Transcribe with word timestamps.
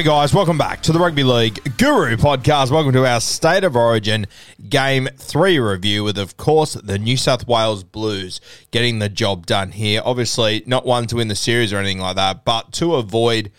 G'day, 0.00 0.04
guys. 0.04 0.32
Welcome 0.32 0.56
back 0.56 0.80
to 0.84 0.92
the 0.92 0.98
Rugby 0.98 1.24
League 1.24 1.76
Guru 1.76 2.16
podcast. 2.16 2.70
Welcome 2.70 2.94
to 2.94 3.04
our 3.04 3.20
State 3.20 3.64
of 3.64 3.76
Origin 3.76 4.26
Game 4.66 5.10
3 5.18 5.58
review 5.58 6.04
with, 6.04 6.16
of 6.16 6.38
course, 6.38 6.72
the 6.72 6.98
New 6.98 7.18
South 7.18 7.46
Wales 7.46 7.84
Blues 7.84 8.40
getting 8.70 8.98
the 8.98 9.10
job 9.10 9.44
done 9.44 9.72
here. 9.72 10.00
Obviously, 10.02 10.62
not 10.64 10.86
one 10.86 11.06
to 11.08 11.16
win 11.16 11.28
the 11.28 11.34
series 11.34 11.70
or 11.70 11.76
anything 11.76 11.98
like 11.98 12.16
that, 12.16 12.46
but 12.46 12.72
to 12.72 12.94
avoid 12.94 13.52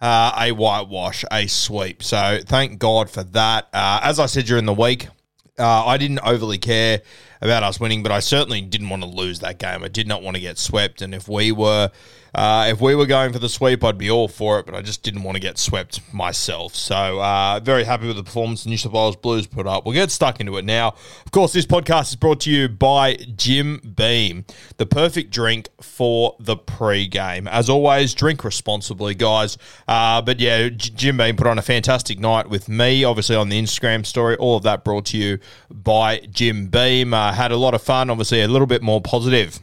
uh, 0.00 0.32
a 0.36 0.50
whitewash, 0.50 1.24
a 1.30 1.46
sweep. 1.46 2.02
So 2.02 2.40
thank 2.44 2.80
God 2.80 3.08
for 3.08 3.22
that. 3.22 3.68
Uh, 3.72 4.00
as 4.02 4.18
I 4.18 4.26
said 4.26 4.46
during 4.46 4.64
the 4.64 4.74
week, 4.74 5.06
uh, 5.60 5.86
I 5.86 5.96
didn't 5.96 6.20
overly 6.24 6.58
care 6.58 7.02
about 7.44 7.62
us 7.62 7.78
winning, 7.78 8.02
but 8.02 8.10
I 8.10 8.20
certainly 8.20 8.60
didn't 8.62 8.88
want 8.88 9.02
to 9.02 9.08
lose 9.08 9.40
that 9.40 9.58
game. 9.58 9.84
I 9.84 9.88
did 9.88 10.08
not 10.08 10.22
want 10.22 10.36
to 10.36 10.40
get 10.40 10.58
swept, 10.58 11.02
and 11.02 11.14
if 11.14 11.28
we 11.28 11.52
were, 11.52 11.90
uh, 12.34 12.66
if 12.68 12.80
we 12.80 12.94
were 12.94 13.06
going 13.06 13.32
for 13.32 13.38
the 13.38 13.48
sweep, 13.48 13.84
I'd 13.84 13.98
be 13.98 14.10
all 14.10 14.26
for 14.28 14.58
it. 14.58 14.66
But 14.66 14.74
I 14.74 14.82
just 14.82 15.02
didn't 15.02 15.22
want 15.22 15.36
to 15.36 15.40
get 15.40 15.58
swept 15.58 16.00
myself. 16.12 16.74
So 16.74 17.20
uh, 17.20 17.60
very 17.62 17.84
happy 17.84 18.06
with 18.06 18.16
the 18.16 18.24
performance 18.24 18.64
the 18.64 18.70
New 18.70 18.76
South 18.76 18.92
Wales 18.92 19.16
Blues 19.16 19.46
put 19.46 19.66
up. 19.66 19.84
We'll 19.84 19.94
get 19.94 20.10
stuck 20.10 20.40
into 20.40 20.56
it 20.56 20.64
now. 20.64 20.94
Of 21.24 21.30
course, 21.30 21.52
this 21.52 21.66
podcast 21.66 22.08
is 22.08 22.16
brought 22.16 22.40
to 22.40 22.50
you 22.50 22.68
by 22.68 23.16
Jim 23.36 23.80
Beam, 23.94 24.46
the 24.78 24.86
perfect 24.86 25.30
drink 25.30 25.68
for 25.80 26.34
the 26.40 26.56
pre-game. 26.56 27.46
As 27.46 27.68
always, 27.68 28.14
drink 28.14 28.42
responsibly, 28.42 29.14
guys. 29.14 29.58
Uh, 29.86 30.22
but 30.22 30.40
yeah, 30.40 30.70
Jim 30.70 31.18
Beam 31.18 31.36
put 31.36 31.46
on 31.46 31.58
a 31.58 31.62
fantastic 31.62 32.18
night 32.18 32.48
with 32.48 32.68
me, 32.68 33.04
obviously 33.04 33.36
on 33.36 33.48
the 33.50 33.60
Instagram 33.60 34.04
story. 34.04 34.36
All 34.36 34.56
of 34.56 34.62
that 34.64 34.82
brought 34.82 35.04
to 35.06 35.18
you 35.18 35.38
by 35.70 36.20
Jim 36.30 36.66
Beam. 36.68 37.12
Had 37.34 37.52
a 37.52 37.56
lot 37.56 37.74
of 37.74 37.82
fun, 37.82 38.10
obviously 38.10 38.42
a 38.42 38.48
little 38.48 38.66
bit 38.66 38.82
more 38.82 39.00
positive 39.00 39.60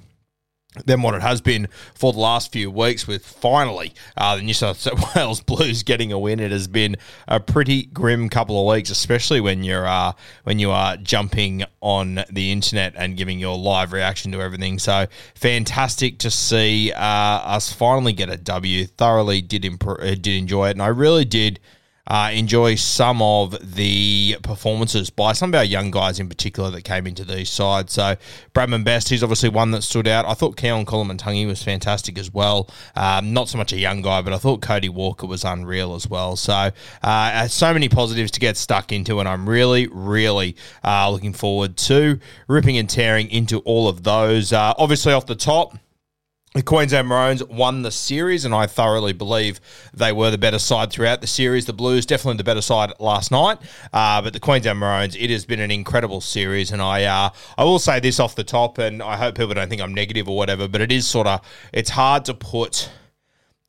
than 0.86 1.02
what 1.02 1.14
it 1.14 1.22
has 1.22 1.42
been 1.42 1.68
for 1.94 2.14
the 2.14 2.20
last 2.20 2.52
few 2.52 2.72
weeks 2.72 3.06
with 3.06 3.26
finally 3.26 3.94
uh, 4.16 4.38
the 4.38 4.42
New 4.42 4.54
South 4.54 4.88
Wales 5.16 5.42
Blues 5.42 5.84
getting 5.84 6.12
a 6.14 6.20
win. 6.20 6.40
It 6.40 6.52
has 6.52 6.68
been 6.68 6.96
a 7.28 7.40
pretty 7.40 7.84
grim 7.84 8.30
couple 8.30 8.60
of 8.60 8.74
weeks, 8.74 8.90
especially 8.90 9.42
when 9.42 9.64
you're 9.64 9.86
uh, 9.86 10.14
when 10.44 10.60
you 10.60 10.72
are 10.72 10.96
jumping 10.98 11.64
on 11.82 12.24
the 12.30 12.52
internet 12.52 12.94
and 12.96 13.18
giving 13.18 13.38
your 13.38 13.58
live 13.58 13.92
reaction 13.92 14.32
to 14.32 14.42
everything. 14.42 14.80
So 14.80 15.08
fantastic 15.36 16.20
to 16.20 16.32
see 16.32 16.94
uh, 16.94 17.00
us 17.02 17.74
finally 17.74 18.14
get 18.14 18.30
a 18.30 18.38
W. 18.38 18.86
Thoroughly 18.86 19.42
did 19.42 19.64
impro- 19.64 20.00
uh, 20.00 20.16
did 20.16 20.38
enjoy 20.38 20.70
it, 20.70 20.72
and 20.72 20.82
I 20.82 20.88
really 20.88 21.26
did 21.26 21.60
uh, 22.12 22.30
enjoy 22.34 22.76
some 22.76 23.22
of 23.22 23.76
the 23.76 24.36
performances 24.44 25.10
by 25.10 25.32
some 25.32 25.52
of 25.52 25.56
our 25.56 25.64
young 25.64 25.90
guys 25.92 26.20
in 26.20 26.28
particular 26.28 26.70
that 26.70 26.82
came 26.82 27.08
into 27.08 27.24
these 27.24 27.50
sides. 27.50 27.94
So 27.94 28.18
Bradman 28.54 28.84
Best, 28.84 29.08
he's 29.08 29.24
obviously 29.24 29.48
one 29.48 29.72
that 29.72 29.82
stood 29.82 30.10
out. 30.10 30.26
I 30.26 30.34
thought 30.34 30.58
Keaon 30.58 30.84
Koloamatangi 30.84 31.48
was 31.48 31.64
fantastic 31.64 32.20
as 32.20 32.30
well. 32.30 32.70
Um, 32.98 33.32
not 33.32 33.48
so 33.48 33.58
much 33.58 33.72
a 33.72 33.78
young 33.78 34.02
guy, 34.02 34.22
but 34.22 34.34
I 34.34 34.40
thought 34.40 34.62
Cody 34.62 34.90
Walker 34.90 35.26
was 35.26 35.46
unreal 35.46 35.96
as 35.96 36.06
well. 36.06 36.36
So 36.36 36.72
uh, 37.02 37.48
so 37.48 37.72
many 37.72 37.88
positives 37.88 38.32
to 38.32 38.42
get 38.42 38.58
stuck 38.58 38.92
into, 38.92 39.22
and 39.22 39.30
I'm 39.30 39.48
really, 39.48 39.88
really 39.88 40.58
uh, 40.84 41.10
looking 41.10 41.32
forward 41.32 41.78
to 41.78 42.20
ripping 42.50 42.78
and 42.78 42.90
tearing 42.90 43.30
into 43.32 43.60
all 43.60 43.88
of 43.88 44.04
those. 44.04 44.52
Uh, 44.52 44.74
obviously, 44.78 45.14
off 45.14 45.28
the 45.28 45.36
top. 45.36 45.78
The 46.54 46.62
Queensland 46.62 47.08
Maroons 47.08 47.42
won 47.46 47.82
the 47.82 47.92
series, 47.92 48.44
and 48.44 48.54
I 48.54 48.68
thoroughly 48.68 49.14
believe 49.14 49.62
they 49.94 50.12
were 50.12 50.32
the 50.32 50.38
better 50.38 50.60
side 50.60 50.92
throughout 50.92 51.22
the 51.22 51.28
series. 51.28 51.66
The 51.66 51.72
Blues 51.72 52.06
definitely 52.06 52.40
the 52.40 52.44
better 52.44 52.62
side 52.62 52.92
last 53.00 53.32
night, 53.32 53.58
uh, 53.94 54.22
but 54.22 54.34
the 54.34 54.40
Queensland 54.42 54.78
Maroons. 54.78 55.16
It 55.16 55.30
has 55.30 55.46
been 55.46 55.62
an 55.62 55.72
incredible 55.72 56.20
series, 56.20 56.72
and 56.72 56.82
I 56.82 57.06
uh, 57.06 57.30
I 57.58 57.64
will 57.64 57.80
say 57.80 58.02
this 58.02 58.20
off 58.20 58.36
the 58.36 58.44
top, 58.44 58.80
and 58.80 59.02
I 59.02 59.16
hope 59.16 59.36
people 59.36 59.54
don't 59.54 59.70
think 59.70 59.82
I'm 59.82 59.94
negative 59.94 60.28
or 60.28 60.36
whatever, 60.36 60.68
but 60.68 60.82
it 60.82 60.92
is 60.92 61.08
sort 61.08 61.26
of 61.26 61.40
it's 61.72 61.92
hard 61.92 62.26
to 62.26 62.34
put 62.34 62.90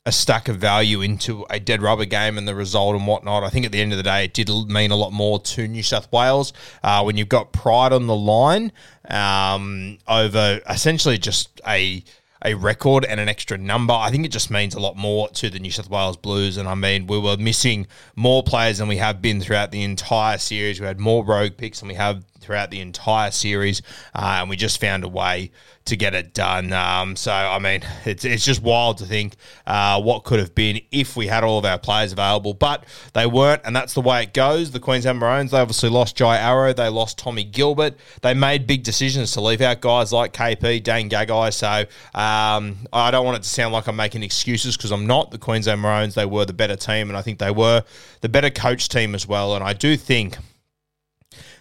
a 0.04 0.10
stack 0.10 0.48
of 0.48 0.56
value 0.56 1.02
into 1.02 1.46
a 1.50 1.60
dead 1.60 1.80
rubber 1.80 2.04
game 2.04 2.36
and 2.36 2.48
the 2.48 2.54
result 2.56 2.96
and 2.96 3.06
whatnot. 3.06 3.44
I 3.44 3.50
think 3.50 3.64
at 3.64 3.70
the 3.70 3.80
end 3.80 3.92
of 3.92 3.96
the 3.96 4.02
day, 4.02 4.24
it 4.24 4.34
did 4.34 4.48
mean 4.48 4.90
a 4.90 4.96
lot 4.96 5.12
more 5.12 5.38
to 5.38 5.68
New 5.68 5.84
South 5.84 6.10
Wales 6.12 6.52
uh, 6.82 7.04
when 7.04 7.16
you've 7.16 7.28
got 7.28 7.52
pride 7.52 7.92
on 7.92 8.08
the 8.08 8.16
line 8.16 8.72
um, 9.08 9.98
over 10.08 10.60
essentially 10.68 11.16
just 11.16 11.60
a 11.64 12.02
a 12.44 12.54
record 12.54 13.04
and 13.04 13.20
an 13.20 13.28
extra 13.28 13.56
number. 13.56 13.92
I 13.92 14.10
think 14.10 14.26
it 14.26 14.32
just 14.32 14.50
means 14.50 14.74
a 14.74 14.80
lot 14.80 14.96
more 14.96 15.28
to 15.30 15.50
the 15.50 15.58
New 15.58 15.70
South 15.70 15.88
Wales 15.88 16.16
Blues. 16.16 16.56
And 16.56 16.68
I 16.68 16.74
mean, 16.74 17.06
we 17.06 17.18
were 17.18 17.36
missing 17.36 17.86
more 18.16 18.42
players 18.42 18.78
than 18.78 18.88
we 18.88 18.96
have 18.96 19.22
been 19.22 19.40
throughout 19.40 19.70
the 19.70 19.82
entire 19.82 20.38
series. 20.38 20.80
We 20.80 20.86
had 20.86 20.98
more 20.98 21.24
rogue 21.24 21.56
picks 21.56 21.80
than 21.80 21.88
we 21.88 21.94
have 21.94 22.24
throughout 22.42 22.70
the 22.70 22.80
entire 22.80 23.30
series, 23.30 23.82
uh, 24.14 24.38
and 24.40 24.50
we 24.50 24.56
just 24.56 24.80
found 24.80 25.04
a 25.04 25.08
way 25.08 25.50
to 25.84 25.96
get 25.96 26.14
it 26.14 26.32
done. 26.32 26.72
Um, 26.72 27.16
so, 27.16 27.32
I 27.32 27.58
mean, 27.58 27.82
it's, 28.04 28.24
it's 28.24 28.44
just 28.44 28.62
wild 28.62 28.98
to 28.98 29.04
think 29.04 29.34
uh, 29.66 30.00
what 30.00 30.24
could 30.24 30.38
have 30.38 30.54
been 30.54 30.80
if 30.92 31.16
we 31.16 31.26
had 31.26 31.42
all 31.42 31.58
of 31.58 31.64
our 31.64 31.78
players 31.78 32.12
available, 32.12 32.54
but 32.54 32.84
they 33.14 33.26
weren't, 33.26 33.62
and 33.64 33.74
that's 33.74 33.94
the 33.94 34.00
way 34.00 34.22
it 34.22 34.32
goes. 34.32 34.70
The 34.70 34.80
Queensland 34.80 35.18
Maroons, 35.18 35.50
they 35.50 35.58
obviously 35.58 35.88
lost 35.88 36.16
Jai 36.16 36.38
Arrow, 36.38 36.72
they 36.72 36.88
lost 36.88 37.18
Tommy 37.18 37.44
Gilbert, 37.44 37.96
they 38.22 38.34
made 38.34 38.66
big 38.66 38.84
decisions 38.84 39.32
to 39.32 39.40
leave 39.40 39.60
out 39.60 39.80
guys 39.80 40.12
like 40.12 40.32
KP, 40.32 40.82
Dane 40.82 41.10
Gagai. 41.10 41.52
So, 41.52 41.84
um, 42.18 42.76
I 42.92 43.10
don't 43.10 43.24
want 43.24 43.38
it 43.38 43.42
to 43.42 43.48
sound 43.48 43.72
like 43.72 43.88
I'm 43.88 43.96
making 43.96 44.22
excuses 44.22 44.76
because 44.76 44.92
I'm 44.92 45.06
not. 45.06 45.30
The 45.30 45.38
Queensland 45.38 45.80
Maroons, 45.80 46.14
they 46.14 46.26
were 46.26 46.44
the 46.44 46.52
better 46.52 46.76
team, 46.76 47.08
and 47.08 47.16
I 47.16 47.22
think 47.22 47.38
they 47.38 47.50
were 47.50 47.82
the 48.20 48.28
better 48.28 48.50
coach 48.50 48.88
team 48.88 49.14
as 49.14 49.26
well. 49.26 49.54
And 49.56 49.64
I 49.64 49.72
do 49.72 49.96
think 49.96 50.38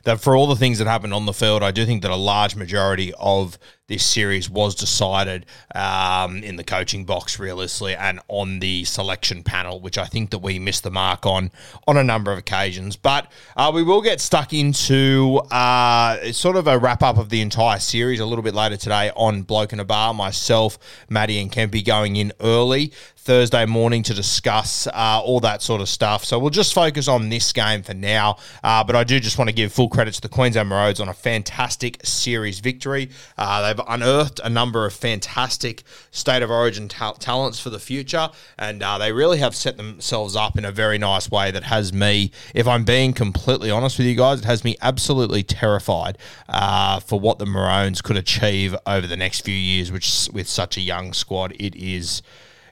that 0.03 0.19
for 0.19 0.35
all 0.35 0.47
the 0.47 0.55
things 0.55 0.77
that 0.79 0.87
happened 0.87 1.13
on 1.13 1.25
the 1.25 1.33
field, 1.33 1.63
I 1.63 1.71
do 1.71 1.85
think 1.85 2.01
that 2.01 2.11
a 2.11 2.15
large 2.15 2.55
majority 2.55 3.13
of 3.19 3.57
this 3.91 4.05
series 4.05 4.49
was 4.49 4.73
decided 4.73 5.45
um, 5.75 6.37
in 6.37 6.55
the 6.55 6.63
coaching 6.63 7.03
box, 7.03 7.37
realistically, 7.37 7.93
and 7.93 8.21
on 8.29 8.59
the 8.59 8.85
selection 8.85 9.43
panel, 9.43 9.81
which 9.81 9.97
I 9.97 10.05
think 10.05 10.29
that 10.29 10.39
we 10.39 10.59
missed 10.59 10.83
the 10.83 10.91
mark 10.91 11.25
on 11.25 11.51
on 11.89 11.97
a 11.97 12.03
number 12.03 12.31
of 12.31 12.37
occasions. 12.37 12.95
But 12.95 13.29
uh, 13.57 13.69
we 13.75 13.83
will 13.83 14.01
get 14.01 14.21
stuck 14.21 14.53
into 14.53 15.41
uh, 15.51 16.31
sort 16.31 16.55
of 16.55 16.67
a 16.67 16.79
wrap 16.79 17.03
up 17.03 17.17
of 17.17 17.27
the 17.27 17.41
entire 17.41 17.79
series 17.79 18.21
a 18.21 18.25
little 18.25 18.43
bit 18.43 18.55
later 18.55 18.77
today 18.77 19.11
on 19.17 19.41
Bloke 19.41 19.73
and 19.73 19.81
a 19.81 19.85
Bar. 19.85 20.13
Myself, 20.13 20.79
Maddie, 21.09 21.41
and 21.41 21.51
Kempy 21.51 21.83
going 21.85 22.15
in 22.15 22.31
early. 22.39 22.93
Thursday 23.21 23.67
morning 23.67 24.01
to 24.01 24.15
discuss 24.15 24.87
uh, 24.87 25.21
all 25.23 25.39
that 25.41 25.61
sort 25.61 25.79
of 25.79 25.87
stuff. 25.87 26.25
So 26.25 26.39
we'll 26.39 26.49
just 26.49 26.73
focus 26.73 27.07
on 27.07 27.29
this 27.29 27.53
game 27.53 27.83
for 27.83 27.93
now. 27.93 28.37
Uh, 28.63 28.83
but 28.83 28.95
I 28.95 29.03
do 29.03 29.19
just 29.19 29.37
want 29.37 29.47
to 29.47 29.53
give 29.53 29.71
full 29.71 29.89
credit 29.89 30.15
to 30.15 30.21
the 30.21 30.29
Queensland 30.29 30.69
Maroons 30.69 30.99
on 30.99 31.07
a 31.07 31.13
fantastic 31.13 32.03
series 32.03 32.59
victory. 32.59 33.11
Uh, 33.37 33.61
they've 33.61 33.80
unearthed 33.87 34.39
a 34.43 34.49
number 34.49 34.85
of 34.85 34.93
fantastic 34.93 35.83
state 36.11 36.41
of 36.41 36.49
origin 36.49 36.87
ta- 36.87 37.13
talents 37.13 37.59
for 37.59 37.69
the 37.69 37.79
future, 37.79 38.29
and 38.57 38.81
uh, 38.81 38.97
they 38.97 39.11
really 39.11 39.39
have 39.39 39.55
set 39.55 39.77
themselves 39.77 40.35
up 40.35 40.57
in 40.57 40.65
a 40.65 40.71
very 40.71 40.97
nice 40.97 41.29
way 41.29 41.51
that 41.51 41.63
has 41.63 41.93
me, 41.93 42.31
if 42.53 42.67
I'm 42.67 42.83
being 42.83 43.13
completely 43.13 43.71
honest 43.71 43.97
with 43.97 44.07
you 44.07 44.15
guys, 44.15 44.39
it 44.39 44.45
has 44.45 44.63
me 44.63 44.75
absolutely 44.81 45.43
terrified 45.43 46.17
uh, 46.49 46.99
for 46.99 47.19
what 47.19 47.39
the 47.39 47.45
Maroons 47.45 48.01
could 48.01 48.17
achieve 48.17 48.75
over 48.85 49.07
the 49.07 49.17
next 49.17 49.41
few 49.41 49.55
years, 49.55 49.91
which 49.91 50.29
with 50.33 50.47
such 50.47 50.77
a 50.77 50.81
young 50.81 51.13
squad, 51.13 51.53
it 51.59 51.75
is. 51.75 52.21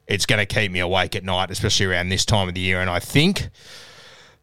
It's 0.07 0.25
going 0.25 0.39
to 0.39 0.47
keep 0.47 0.71
me 0.71 0.79
awake 0.79 1.15
at 1.15 1.23
night, 1.23 1.51
especially 1.51 1.85
around 1.85 2.09
this 2.09 2.25
time 2.25 2.47
of 2.47 2.55
the 2.55 2.61
year. 2.61 2.81
And 2.81 2.89
I 2.89 2.99
think 2.99 3.49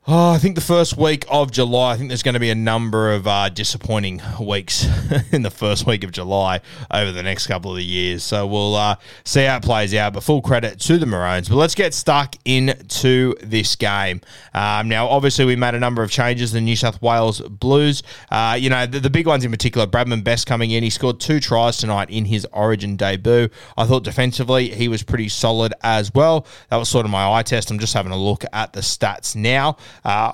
Oh, 0.09 0.31
I 0.31 0.39
think 0.39 0.55
the 0.55 0.61
first 0.61 0.97
week 0.97 1.25
of 1.29 1.51
July, 1.51 1.95
I 1.95 1.97
think 1.97 2.11
there's 2.11 2.23
going 2.23 2.35
to 2.35 2.41
be 2.41 2.51
a 2.51 2.55
number 2.55 3.13
of 3.13 3.27
uh, 3.27 3.49
disappointing 3.49 4.23
weeks 4.41 4.87
in 5.33 5.43
the 5.43 5.51
first 5.51 5.85
week 5.85 6.05
of 6.05 6.13
July 6.13 6.61
over 6.93 7.11
the 7.11 7.25
next 7.25 7.49
couple 7.49 7.75
of 7.75 7.83
years. 7.83 8.23
So 8.23 8.47
we'll 8.47 8.77
uh, 8.77 8.97
see 9.25 9.43
how 9.43 9.57
it 9.57 9.65
plays 9.65 9.93
out. 9.95 10.13
But 10.13 10.23
full 10.23 10.43
credit 10.43 10.79
to 10.83 10.99
the 10.99 11.07
Maroons. 11.07 11.49
But 11.49 11.57
let's 11.57 11.75
get 11.75 11.93
stuck 11.93 12.37
into 12.45 13.35
this 13.43 13.75
game. 13.75 14.21
Um, 14.55 14.89
now, 14.89 15.09
obviously, 15.09 15.45
we 15.45 15.57
made 15.57 15.75
a 15.75 15.81
number 15.81 16.05
of 16.05 16.11
changes. 16.13 16.53
The 16.53 16.61
New 16.61 16.77
South 16.77 17.03
Wales 17.03 17.41
Blues, 17.41 18.05
uh, 18.31 18.57
you 18.57 18.71
know, 18.71 18.87
the, 18.87 19.01
the, 19.01 19.11
big 19.11 19.27
ones 19.27 19.45
in 19.45 19.51
particular, 19.51 19.89
Bradman 19.89 20.23
Best 20.23 20.47
coming 20.47 20.71
in. 20.71 20.85
He 20.85 20.91
scored 20.91 21.19
two 21.19 21.41
tries 21.41 21.79
tonight 21.79 22.11
in 22.11 22.27
his 22.27 22.47
origin 22.53 22.95
debut. 22.95 23.49
I 23.77 23.87
thought 23.87 24.05
defensively, 24.05 24.69
he 24.69 24.87
was 24.87 25.03
pretty 25.03 25.29
solid 25.29 25.75
as 25.83 26.15
well. 26.15 26.47
That 26.71 26.77
was 26.77 26.89
sort 26.89 27.07
of 27.07 27.11
my 27.11 27.29
eye 27.29 27.43
test. 27.43 27.73
I'm 27.73 27.81
just 27.81 27.95
having 27.95 28.13
a 28.13 28.17
look 28.17 28.45
at 28.53 28.73
the 28.73 28.83
stats 28.83 29.35
now. 29.35 29.79
Uh, 30.05 30.33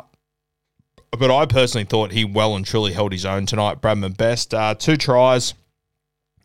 but 1.10 1.30
I 1.30 1.46
personally 1.46 1.84
thought 1.84 2.12
he 2.12 2.24
well 2.24 2.56
and 2.56 2.64
truly 2.64 2.92
held 2.92 3.12
his 3.12 3.26
own 3.26 3.46
tonight. 3.46 3.80
Bradman 3.82 4.16
Best, 4.16 4.54
uh, 4.54 4.74
two 4.74 4.96
tries, 4.96 5.54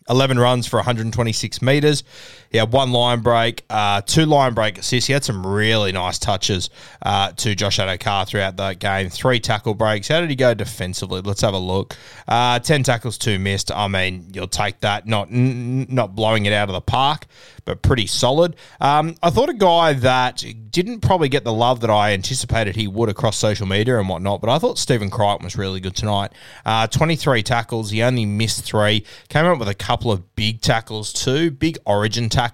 11 0.10 0.40
runs 0.40 0.68
for 0.68 0.78
126 0.78 1.62
metres. 1.62 2.04
He 2.52 2.58
had 2.58 2.72
one 2.72 2.92
line 2.92 3.22
break, 3.22 3.64
uh, 3.70 4.02
two 4.02 4.26
line 4.26 4.54
break 4.54 4.78
assists. 4.78 5.08
He 5.08 5.14
had 5.14 5.24
some 5.24 5.46
really 5.46 5.92
nice 5.92 6.20
touches 6.20 6.70
uh, 7.02 7.32
to 7.34 7.56
Josh 7.56 7.80
Addo-Carr 7.80 8.26
throughout 8.26 8.58
that 8.58 8.80
game. 8.80 9.10
Three 9.10 9.40
tackle 9.40 9.74
breaks. 9.74 10.08
How 10.08 10.22
did 10.22 10.30
he 10.30 10.36
go 10.36 10.54
defensively? 10.54 11.22
Let's 11.22 11.42
have 11.42 11.54
a 11.54 11.60
look. 11.60 11.96
Uh, 12.28 12.60
10 12.60 12.84
tackles, 12.84 13.18
two 13.18 13.40
missed. 13.40 13.72
I 13.72 13.88
mean, 13.88 14.30
you'll 14.34 14.48
take 14.48 14.80
that. 14.82 15.08
Not, 15.08 15.30
n- 15.30 15.88
not 15.90 16.16
blowing 16.16 16.46
it 16.46 16.54
out 16.54 16.70
of 16.70 16.74
the 16.74 16.82
park 16.82 17.28
but 17.68 17.82
pretty 17.82 18.08
solid. 18.08 18.56
Um, 18.80 19.16
I 19.22 19.30
thought 19.30 19.50
a 19.50 19.54
guy 19.54 19.94
that 19.94 20.44
didn't 20.72 21.02
probably 21.02 21.28
get 21.28 21.44
the 21.44 21.54
love 21.54 21.82
that 21.82 21.90
I 21.90 22.14
anticipated 22.14 22.76
he 22.78 22.88
would 22.88 23.10
across 23.10 23.38
social 23.38 23.68
media 23.68 24.00
and 24.00 24.08
whatnot, 24.08 24.40
but 24.42 24.50
I 24.50 24.58
thought 24.58 24.80
Stephen 24.80 25.10
Crichton 25.10 25.44
was 25.44 25.58
really 25.58 25.82
good 25.82 25.96
tonight. 25.96 26.32
Uh, 26.66 26.88
23 26.88 27.44
tackles, 27.44 27.92
he 27.92 28.02
only 28.02 28.26
missed 28.26 28.64
three. 28.64 29.06
Came 29.28 29.46
up 29.46 29.60
with 29.60 29.68
a 29.68 29.76
couple 29.76 30.12
of 30.12 30.34
big 30.36 30.62
tackles 30.62 31.12
too, 31.12 31.52
big 31.52 31.78
origin 31.86 32.30
tackles. 32.30 32.47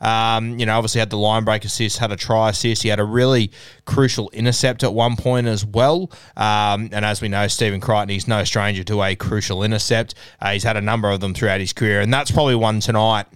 Um, 0.00 0.58
you 0.58 0.66
know, 0.66 0.76
obviously 0.76 0.98
had 0.98 1.10
the 1.10 1.18
line 1.18 1.44
break 1.44 1.64
assist, 1.64 1.98
had 1.98 2.12
a 2.12 2.16
try 2.16 2.50
assist. 2.50 2.82
He 2.82 2.88
had 2.88 3.00
a 3.00 3.04
really 3.04 3.50
crucial 3.84 4.30
intercept 4.30 4.82
at 4.82 4.92
one 4.92 5.16
point 5.16 5.46
as 5.46 5.64
well. 5.64 6.10
Um, 6.36 6.90
and 6.92 7.04
as 7.04 7.20
we 7.20 7.28
know, 7.28 7.48
Stephen 7.48 7.80
Crichton, 7.80 8.08
he's 8.08 8.28
no 8.28 8.44
stranger 8.44 8.84
to 8.84 9.02
a 9.02 9.16
crucial 9.16 9.62
intercept. 9.62 10.14
Uh, 10.40 10.52
he's 10.52 10.64
had 10.64 10.76
a 10.76 10.80
number 10.80 11.10
of 11.10 11.20
them 11.20 11.34
throughout 11.34 11.60
his 11.60 11.72
career, 11.72 12.00
and 12.00 12.12
that's 12.12 12.30
probably 12.30 12.54
one 12.54 12.80
tonight 12.80 13.26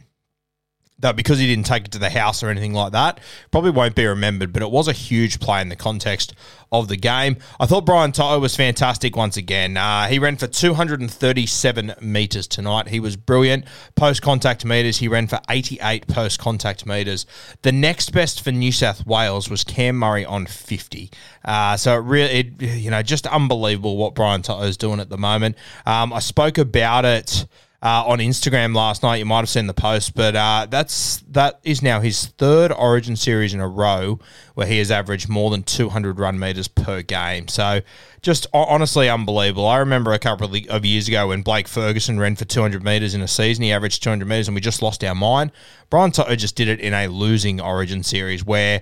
that 1.00 1.16
because 1.16 1.38
he 1.38 1.46
didn't 1.46 1.66
take 1.66 1.86
it 1.86 1.92
to 1.92 1.98
the 1.98 2.10
house 2.10 2.42
or 2.42 2.48
anything 2.48 2.72
like 2.72 2.92
that, 2.92 3.20
probably 3.50 3.70
won't 3.70 3.94
be 3.94 4.06
remembered. 4.06 4.52
But 4.52 4.62
it 4.62 4.70
was 4.70 4.88
a 4.88 4.92
huge 4.92 5.40
play 5.40 5.60
in 5.60 5.68
the 5.68 5.76
context 5.76 6.34
of 6.70 6.88
the 6.88 6.96
game. 6.96 7.36
I 7.58 7.66
thought 7.66 7.84
Brian 7.84 8.12
To'o 8.12 8.38
was 8.38 8.56
fantastic 8.56 9.16
once 9.16 9.36
again. 9.36 9.76
Uh, 9.76 10.06
he 10.06 10.18
ran 10.18 10.36
for 10.36 10.46
237 10.46 11.94
metres 12.00 12.46
tonight. 12.46 12.88
He 12.88 13.00
was 13.00 13.16
brilliant. 13.16 13.64
Post 13.96 14.22
contact 14.22 14.64
metres, 14.64 14.98
he 14.98 15.08
ran 15.08 15.26
for 15.26 15.40
88 15.48 16.06
post 16.06 16.38
contact 16.38 16.86
metres. 16.86 17.26
The 17.62 17.72
next 17.72 18.10
best 18.10 18.42
for 18.42 18.52
New 18.52 18.72
South 18.72 19.06
Wales 19.06 19.50
was 19.50 19.64
Cam 19.64 19.96
Murray 19.96 20.24
on 20.24 20.46
50. 20.46 21.10
Uh, 21.44 21.76
so 21.76 21.96
it 21.96 22.02
really, 22.02 22.32
it, 22.32 22.62
you 22.62 22.90
know, 22.90 23.02
just 23.02 23.26
unbelievable 23.26 23.96
what 23.96 24.14
Brian 24.14 24.42
To'o 24.42 24.62
is 24.62 24.76
doing 24.76 25.00
at 25.00 25.10
the 25.10 25.18
moment. 25.18 25.56
Um, 25.86 26.12
I 26.12 26.20
spoke 26.20 26.58
about 26.58 27.04
it 27.04 27.46
uh, 27.84 28.02
on 28.06 28.18
Instagram 28.18 28.74
last 28.74 29.02
night. 29.02 29.16
You 29.16 29.26
might 29.26 29.40
have 29.40 29.48
seen 29.50 29.66
the 29.66 29.74
post, 29.74 30.14
but 30.14 30.34
uh, 30.34 30.66
that's 30.70 31.18
that 31.28 31.60
is 31.62 31.82
now 31.82 32.00
his 32.00 32.26
third 32.38 32.72
Origin 32.72 33.14
series 33.14 33.52
in 33.52 33.60
a 33.60 33.68
row 33.68 34.18
where 34.54 34.66
he 34.66 34.78
has 34.78 34.90
averaged 34.90 35.28
more 35.28 35.50
than 35.50 35.62
200 35.62 36.18
run 36.18 36.38
meters 36.38 36.66
per 36.66 37.02
game. 37.02 37.46
So 37.46 37.82
just 38.22 38.46
honestly 38.54 39.10
unbelievable. 39.10 39.66
I 39.66 39.78
remember 39.78 40.14
a 40.14 40.18
couple 40.18 40.50
of 40.54 40.84
years 40.86 41.08
ago 41.08 41.28
when 41.28 41.42
Blake 41.42 41.68
Ferguson 41.68 42.18
ran 42.18 42.36
for 42.36 42.46
200 42.46 42.82
meters 42.82 43.14
in 43.14 43.20
a 43.20 43.28
season. 43.28 43.64
He 43.64 43.72
averaged 43.72 44.02
200 44.02 44.26
meters, 44.26 44.48
and 44.48 44.54
we 44.54 44.62
just 44.62 44.80
lost 44.80 45.04
our 45.04 45.14
mind. 45.14 45.52
Brian 45.90 46.10
To'o 46.10 46.34
just 46.36 46.56
did 46.56 46.68
it 46.68 46.80
in 46.80 46.94
a 46.94 47.08
losing 47.08 47.60
Origin 47.60 48.02
series 48.02 48.46
where 48.46 48.80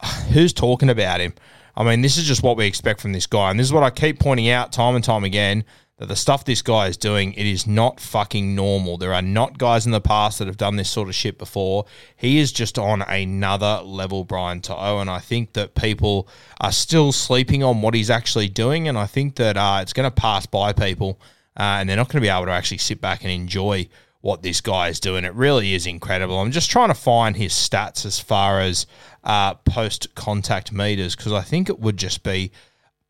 who's 0.32 0.52
talking 0.52 0.90
about 0.90 1.20
him? 1.20 1.34
I 1.76 1.82
mean, 1.82 2.02
this 2.02 2.16
is 2.16 2.24
just 2.24 2.44
what 2.44 2.56
we 2.56 2.66
expect 2.66 3.00
from 3.00 3.12
this 3.12 3.26
guy, 3.26 3.50
and 3.50 3.58
this 3.58 3.66
is 3.66 3.72
what 3.72 3.82
I 3.82 3.90
keep 3.90 4.20
pointing 4.20 4.48
out 4.48 4.70
time 4.70 4.94
and 4.94 5.02
time 5.02 5.24
again 5.24 5.64
that 5.98 6.06
the 6.06 6.16
stuff 6.16 6.44
this 6.44 6.62
guy 6.62 6.88
is 6.88 6.96
doing, 6.96 7.32
it 7.34 7.46
is 7.46 7.66
not 7.66 8.00
fucking 8.00 8.54
normal. 8.54 8.98
There 8.98 9.14
are 9.14 9.22
not 9.22 9.58
guys 9.58 9.86
in 9.86 9.92
the 9.92 10.00
past 10.00 10.38
that 10.38 10.48
have 10.48 10.56
done 10.56 10.74
this 10.76 10.90
sort 10.90 11.08
of 11.08 11.14
shit 11.14 11.38
before. 11.38 11.84
He 12.16 12.38
is 12.38 12.50
just 12.52 12.78
on 12.78 13.02
another 13.02 13.80
level, 13.84 14.24
Brian 14.24 14.60
To'o, 14.60 14.98
and 14.98 15.08
I 15.08 15.20
think 15.20 15.52
that 15.52 15.76
people 15.76 16.28
are 16.60 16.72
still 16.72 17.12
sleeping 17.12 17.62
on 17.62 17.80
what 17.80 17.94
he's 17.94 18.10
actually 18.10 18.48
doing, 18.48 18.88
and 18.88 18.98
I 18.98 19.06
think 19.06 19.36
that 19.36 19.56
uh, 19.56 19.78
it's 19.82 19.92
going 19.92 20.10
to 20.10 20.14
pass 20.14 20.46
by 20.46 20.72
people, 20.72 21.20
uh, 21.56 21.78
and 21.78 21.88
they're 21.88 21.96
not 21.96 22.08
going 22.08 22.20
to 22.20 22.26
be 22.26 22.34
able 22.34 22.46
to 22.46 22.52
actually 22.52 22.78
sit 22.78 23.00
back 23.00 23.22
and 23.22 23.30
enjoy 23.30 23.88
what 24.20 24.42
this 24.42 24.60
guy 24.62 24.88
is 24.88 24.98
doing. 24.98 25.24
It 25.24 25.34
really 25.34 25.74
is 25.74 25.86
incredible. 25.86 26.38
I'm 26.38 26.50
just 26.50 26.70
trying 26.70 26.88
to 26.88 26.94
find 26.94 27.36
his 27.36 27.52
stats 27.52 28.06
as 28.06 28.18
far 28.18 28.58
as 28.58 28.86
uh, 29.22 29.54
post 29.54 30.14
contact 30.14 30.72
meters 30.72 31.14
because 31.14 31.32
I 31.32 31.42
think 31.42 31.68
it 31.68 31.78
would 31.78 31.98
just 31.98 32.22
be 32.22 32.50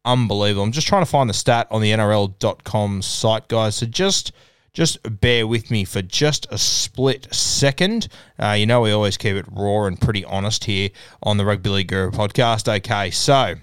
unbelievable. 0.04 0.64
I'm 0.64 0.72
just 0.72 0.86
trying 0.86 1.02
to 1.02 1.10
find 1.10 1.28
the 1.28 1.34
stat 1.34 1.66
on 1.70 1.82
the 1.82 1.90
NRL.com 1.90 3.02
site, 3.02 3.48
guys. 3.48 3.76
So 3.76 3.86
just 3.86 4.32
just 4.72 4.98
bear 5.20 5.46
with 5.46 5.70
me 5.70 5.84
for 5.84 6.02
just 6.02 6.46
a 6.50 6.58
split 6.58 7.32
second. 7.32 8.08
Uh, 8.38 8.52
you 8.52 8.66
know, 8.66 8.80
we 8.80 8.90
always 8.90 9.16
keep 9.16 9.36
it 9.36 9.46
raw 9.50 9.84
and 9.86 10.00
pretty 10.00 10.24
honest 10.24 10.64
here 10.64 10.90
on 11.22 11.36
the 11.36 11.44
Rugby 11.44 11.70
League 11.70 11.88
Guru 11.88 12.10
podcast. 12.10 12.68
Okay, 12.76 13.10
so 13.12 13.54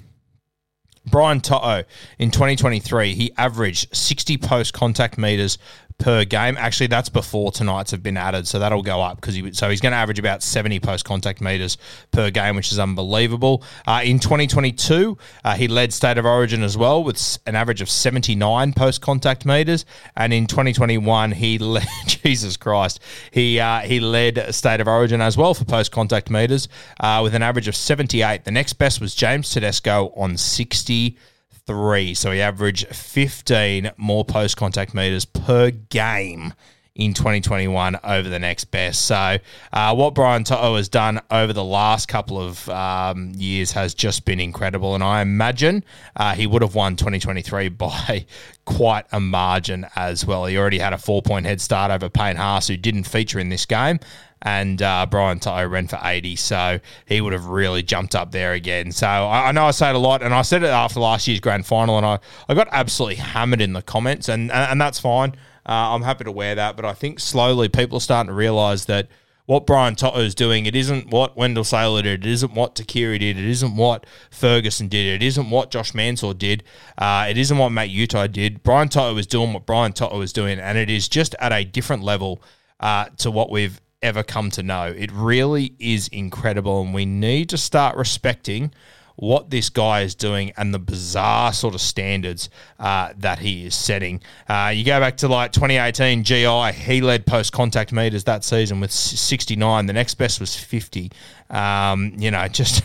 Brian 1.06 1.42
To'o 1.42 1.84
in 2.20 2.32
2023, 2.32 3.14
he 3.14 3.34
averaged 3.38 3.96
60 3.96 4.38
post 4.38 4.74
contact 4.74 5.18
meters 5.18 5.58
per 6.01 6.25
game. 6.25 6.57
Actually, 6.57 6.88
that's 6.88 7.09
before 7.09 7.51
tonight's 7.51 7.92
have 7.92 8.03
been 8.03 8.18
added, 8.18 8.48
so 8.48 8.59
that'll 8.59 8.83
go 8.83 9.01
up 9.01 9.18
because 9.18 9.36
he 9.36 9.53
so 9.53 9.69
he's 9.69 9.81
going 9.81 9.92
to 9.92 9.98
average 9.98 10.19
about 10.19 10.44
70 10.44 10.80
post 10.80 11.06
contact 11.06 11.42
meters 11.42 11.77
per 12.12 12.29
game, 12.29 12.55
which 12.55 12.72
is 12.72 12.79
unbelievable. 12.79 13.63
Uh, 13.88 14.01
in 14.03 14.20
2022, 14.20 15.17
uh, 15.43 15.55
he 15.55 15.67
led 15.67 15.93
state 15.93 16.17
of 16.17 16.25
origin 16.25 16.63
as 16.63 16.77
well 16.77 17.03
with 17.03 17.39
an 17.46 17.55
average 17.55 17.81
of 17.81 17.89
79 17.89 18.74
post 18.74 19.01
contact 19.01 19.46
meters, 19.46 19.86
and 20.15 20.34
in 20.34 20.48
2021 20.48 21.31
he 21.31 21.58
led 21.60 21.88
Jesus 22.05 22.58
Christ 22.58 23.00
he 23.31 23.60
uh, 23.60 23.79
he 23.79 24.00
led 24.00 24.53
state 24.53 24.81
of 24.81 24.88
origin 24.88 25.22
as 25.22 25.38
well 25.38 25.53
for 25.53 25.65
post 25.65 25.91
contact 25.91 26.29
meters 26.29 26.67
uh, 27.00 27.22
with 27.24 27.34
an 27.34 27.41
average 27.41 27.67
of 27.67 27.75
78. 27.75 28.43
The 28.43 28.51
next 28.51 28.74
best 28.74 29.01
was 29.01 29.15
James 29.15 29.50
Tedesco 29.50 30.13
on 30.15 30.38
60 30.38 31.17
three. 31.65 32.13
So 32.13 32.32
he 32.32 32.41
averaged 32.41 32.88
15 32.88 33.91
more 33.98 34.25
post 34.25 34.58
contact 34.58 34.94
meters 34.94 35.25
per 35.25 35.72
game 35.72 36.53
in 36.96 37.13
2021 37.13 37.98
over 38.03 38.27
the 38.27 38.39
next 38.39 38.65
best. 38.65 39.03
So, 39.03 39.38
uh, 39.72 39.96
what 39.96 40.13
Brian 40.13 40.44
To'o 40.44 40.75
has 40.75 40.89
done 40.89 41.22
over 41.32 41.53
the 41.53 41.63
last 41.63 42.08
couple 42.08 42.39
of 42.39 42.68
um, 42.70 43.32
years 43.36 43.72
has 43.72 43.94
just 43.94 44.25
been 44.25 44.39
incredible. 44.39 44.94
And 44.94 45.03
I 45.03 45.22
imagine 45.22 45.86
uh, 46.18 46.36
he 46.36 46.48
would 46.48 46.62
have 46.62 46.75
won 46.75 46.96
2023 46.98 47.70
by 47.70 48.25
quite 48.65 49.06
a 49.12 49.20
margin 49.20 49.88
as 49.96 50.25
well. 50.25 50.46
He 50.46 50.58
already 50.58 50.80
had 50.80 50.94
a 50.94 50.98
four 50.98 51.22
point 51.22 51.46
head 51.46 51.62
start 51.62 51.91
over 51.91 52.10
Payne 52.10 52.36
Haas, 52.36 52.68
who 52.68 52.77
didn't 52.77 53.03
feature 53.03 53.39
in 53.39 53.50
this 53.50 53.65
game 53.65 54.00
and 54.41 54.81
uh, 54.81 55.05
Brian 55.10 55.39
To'o 55.39 55.67
ran 55.67 55.88
for 55.88 56.00
80, 56.01 56.36
so 56.36 56.79
he 57.05 57.21
would 57.21 57.33
have 57.33 57.45
really 57.45 57.83
jumped 57.83 58.15
up 58.15 58.31
there 58.31 58.53
again. 58.53 58.91
So 58.91 59.07
I, 59.07 59.50
I, 59.50 59.51
know 59.51 59.65
I 59.65 59.71
say 59.71 59.89
it 59.89 59.95
a 59.95 60.00
lot, 60.00 60.24
and 60.24 60.33
I 60.33 60.41
said 60.41 60.63
it 60.63 60.67
after 60.67 61.00
last 61.00 61.27
year's 61.27 61.39
grand 61.39 61.65
final, 61.65 61.98
and 61.98 62.05
I, 62.05 62.19
I 62.50 62.53
got 62.53 62.67
absolutely 62.71 63.15
hammered 63.15 63.62
in 63.62 63.74
the 63.74 63.81
comments, 63.81 64.29
and, 64.29 64.51
and, 64.51 64.71
and 64.71 64.81
that's 64.81 65.00
fine. 65.00 65.36
Uh, 65.65 65.93
I'm 65.93 66.01
happy 66.01 66.24
to 66.24 66.31
wear 66.31 66.55
that, 66.55 66.75
but 66.75 66.86
I 66.86 66.93
think 66.93 67.19
slowly 67.19 67.69
people 67.69 67.98
are 67.98 68.01
starting 68.01 68.29
to 68.29 68.33
realise 68.33 68.86
that 68.86 69.10
what 69.45 69.67
Brian 69.67 69.95
To'o 69.95 70.19
is 70.19 70.33
doing, 70.33 70.65
it 70.65 70.75
isn't 70.75 71.10
what 71.10 71.36
Wendell 71.36 71.63
Sailor 71.63 72.01
did, 72.01 72.25
it 72.25 72.31
isn't 72.31 72.53
what 72.53 72.74
Tuqiri 72.74 73.19
did, 73.19 73.38
it 73.38 73.45
isn't 73.45 73.75
what 73.75 74.05
Ferguson 74.31 74.88
did, 74.88 75.21
it 75.21 75.25
isn't 75.25 75.50
what 75.50 75.69
Josh 75.69 75.93
Mansour 75.93 76.33
did, 76.33 76.63
uh, 76.98 77.27
it 77.29 77.38
isn't 77.38 77.57
what 77.57 77.71
Matt 77.71 77.89
Utai 77.89 78.31
did. 78.31 78.63
Brian 78.63 78.89
To'o 78.89 79.17
is 79.17 79.27
doing 79.27 79.53
what 79.53 79.65
Brian 79.65 79.93
To'o 79.93 80.21
is 80.21 80.33
doing, 80.33 80.57
and 80.60 80.77
it 80.77 80.89
is 80.89 81.07
just 81.07 81.36
at 81.39 81.51
a 81.51 81.63
different 81.63 82.01
level 82.01 82.41
uh, 82.79 83.05
to 83.17 83.29
what 83.29 83.51
we've 83.51 83.79
ever 84.01 84.24
come 84.24 84.50
to 84.51 84.63
know. 84.63 84.86
It 84.86 85.12
really 85.12 85.74
is 85.79 86.08
incredible, 86.10 86.81
and 86.81 86.93
we 86.93 87.05
need 87.05 87.50
to 87.50 87.58
start 87.58 87.96
respecting 87.98 88.72
what 89.15 89.51
this 89.51 89.70
guy 89.70 90.01
is 90.01 90.15
doing 90.15 90.51
and 90.58 90.74
the 90.74 90.79
bizarre 90.79 91.53
sort 91.53 91.75
of 91.75 91.81
standards 91.81 92.50
uh, 92.79 93.13
that 93.17 93.38
he 93.38 93.67
is 93.67 93.75
setting. 93.75 94.20
Uh, 94.50 94.72
you 94.74 94.84
go 94.84 95.00
back 95.00 95.17
to 95.17 95.27
like 95.27 95.51
2018 95.51 96.24
GI, 96.24 96.72
he 96.74 97.01
led 97.01 97.25
post 97.25 97.53
contact 97.53 97.91
meters 97.91 98.24
that 98.24 98.43
season 98.43 98.79
with 98.79 98.91
69. 98.91 99.86
The 99.86 99.93
next 99.93 100.15
best 100.15 100.39
was 100.39 100.55
50. 100.55 101.12
Um, 101.51 102.13
you 102.17 102.31
know, 102.31 102.48
just 102.51 102.84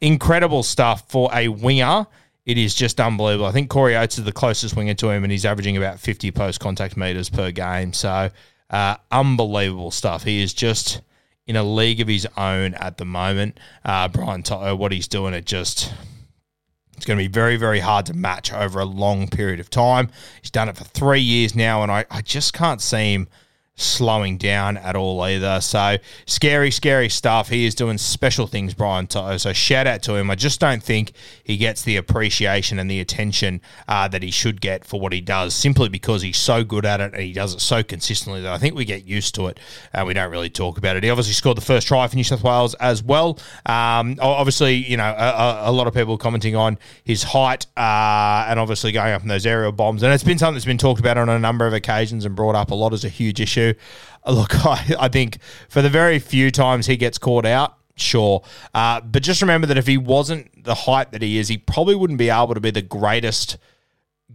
incredible 0.00 0.62
stuff 0.62 1.08
for 1.08 1.28
a 1.34 1.48
winger. 1.48 2.06
It 2.46 2.58
is 2.58 2.74
just 2.74 3.00
unbelievable. 3.00 3.46
I 3.46 3.52
think 3.52 3.70
Corey 3.70 3.96
Oates 3.96 4.18
is 4.18 4.24
the 4.24 4.32
closest 4.32 4.76
winger 4.76 4.94
to 4.94 5.10
him, 5.10 5.22
and 5.22 5.32
he's 5.32 5.46
averaging 5.46 5.76
about 5.76 5.98
50 5.98 6.30
post 6.30 6.60
contact 6.60 6.96
meters 6.96 7.30
per 7.30 7.50
game. 7.50 7.92
So, 7.92 8.30
uh, 8.74 8.96
unbelievable 9.12 9.92
stuff. 9.92 10.24
He 10.24 10.42
is 10.42 10.52
just 10.52 11.00
in 11.46 11.54
a 11.54 11.62
league 11.62 12.00
of 12.00 12.08
his 12.08 12.26
own 12.36 12.74
at 12.74 12.98
the 12.98 13.04
moment. 13.04 13.60
Uh, 13.84 14.08
Brian 14.08 14.42
To'o, 14.42 14.74
what 14.74 14.90
he's 14.90 15.06
doing, 15.06 15.32
it 15.32 15.44
just 15.44 15.94
it's 16.96 17.06
going 17.06 17.16
to 17.16 17.22
be 17.22 17.28
very, 17.28 17.56
very 17.56 17.78
hard 17.78 18.06
to 18.06 18.14
match 18.14 18.52
over 18.52 18.80
a 18.80 18.84
long 18.84 19.28
period 19.28 19.60
of 19.60 19.70
time. 19.70 20.10
He's 20.42 20.50
done 20.50 20.68
it 20.68 20.76
for 20.76 20.82
three 20.82 21.20
years 21.20 21.54
now, 21.54 21.84
and 21.84 21.92
I, 21.92 22.04
I 22.10 22.20
just 22.20 22.52
can't 22.52 22.82
see 22.82 23.14
him 23.14 23.28
slowing 23.76 24.38
down 24.38 24.76
at 24.76 24.94
all 24.94 25.20
either. 25.22 25.60
So 25.60 25.96
scary, 26.26 26.70
scary 26.70 27.08
stuff. 27.08 27.48
He 27.48 27.66
is 27.66 27.74
doing 27.74 27.98
special 27.98 28.46
things, 28.46 28.72
Brian. 28.72 29.08
So 29.10 29.52
shout 29.52 29.86
out 29.86 30.02
to 30.04 30.14
him. 30.14 30.30
I 30.30 30.36
just 30.36 30.60
don't 30.60 30.82
think 30.82 31.12
he 31.42 31.56
gets 31.56 31.82
the 31.82 31.96
appreciation 31.96 32.78
and 32.78 32.90
the 32.90 33.00
attention 33.00 33.60
uh, 33.88 34.06
that 34.08 34.22
he 34.22 34.30
should 34.30 34.60
get 34.60 34.84
for 34.84 35.00
what 35.00 35.12
he 35.12 35.20
does, 35.20 35.54
simply 35.54 35.88
because 35.88 36.22
he's 36.22 36.36
so 36.36 36.62
good 36.62 36.86
at 36.86 37.00
it 37.00 37.12
and 37.14 37.22
he 37.22 37.32
does 37.32 37.54
it 37.54 37.60
so 37.60 37.82
consistently 37.82 38.42
that 38.42 38.52
I 38.52 38.58
think 38.58 38.74
we 38.74 38.84
get 38.84 39.04
used 39.06 39.34
to 39.36 39.48
it 39.48 39.58
and 39.92 40.06
we 40.06 40.14
don't 40.14 40.30
really 40.30 40.50
talk 40.50 40.78
about 40.78 40.96
it. 40.96 41.02
He 41.02 41.10
obviously 41.10 41.32
scored 41.32 41.56
the 41.56 41.62
first 41.62 41.88
try 41.88 42.06
for 42.06 42.16
New 42.16 42.24
South 42.24 42.44
Wales 42.44 42.74
as 42.74 43.02
well. 43.02 43.38
Um, 43.66 44.18
obviously, 44.20 44.74
you 44.74 44.96
know, 44.96 45.04
a, 45.04 45.70
a, 45.70 45.72
lot 45.72 45.86
of 45.86 45.94
people 45.94 46.16
commenting 46.16 46.54
on 46.54 46.78
his 47.04 47.22
height 47.22 47.66
uh, 47.76 48.46
and 48.48 48.60
obviously 48.60 48.92
going 48.92 49.12
up 49.12 49.22
in 49.22 49.28
those 49.28 49.46
aerial 49.46 49.72
bombs. 49.72 50.02
And 50.02 50.12
it's 50.12 50.22
been 50.22 50.38
something 50.38 50.54
that's 50.54 50.64
been 50.64 50.78
talked 50.78 51.00
about 51.00 51.18
on 51.18 51.28
a 51.28 51.38
number 51.38 51.66
of 51.66 51.72
occasions 51.72 52.24
and 52.24 52.36
brought 52.36 52.54
up 52.54 52.70
a 52.70 52.74
lot 52.74 52.92
as 52.92 53.04
a 53.04 53.08
huge 53.08 53.40
issue. 53.40 53.63
Look, 54.26 54.66
I, 54.66 54.94
I 54.98 55.08
think 55.08 55.38
for 55.68 55.82
the 55.82 55.90
very 55.90 56.18
few 56.18 56.50
times 56.50 56.86
he 56.86 56.96
gets 56.96 57.18
caught 57.18 57.44
out, 57.44 57.76
sure. 57.96 58.42
Uh, 58.72 59.00
but 59.00 59.22
just 59.22 59.42
remember 59.42 59.66
that 59.66 59.76
if 59.76 59.86
he 59.86 59.98
wasn't 59.98 60.64
the 60.64 60.74
height 60.74 61.12
that 61.12 61.20
he 61.22 61.38
is, 61.38 61.48
he 61.48 61.58
probably 61.58 61.94
wouldn't 61.94 62.18
be 62.18 62.30
able 62.30 62.54
to 62.54 62.60
be 62.60 62.70
the 62.70 62.82
greatest– 62.82 63.58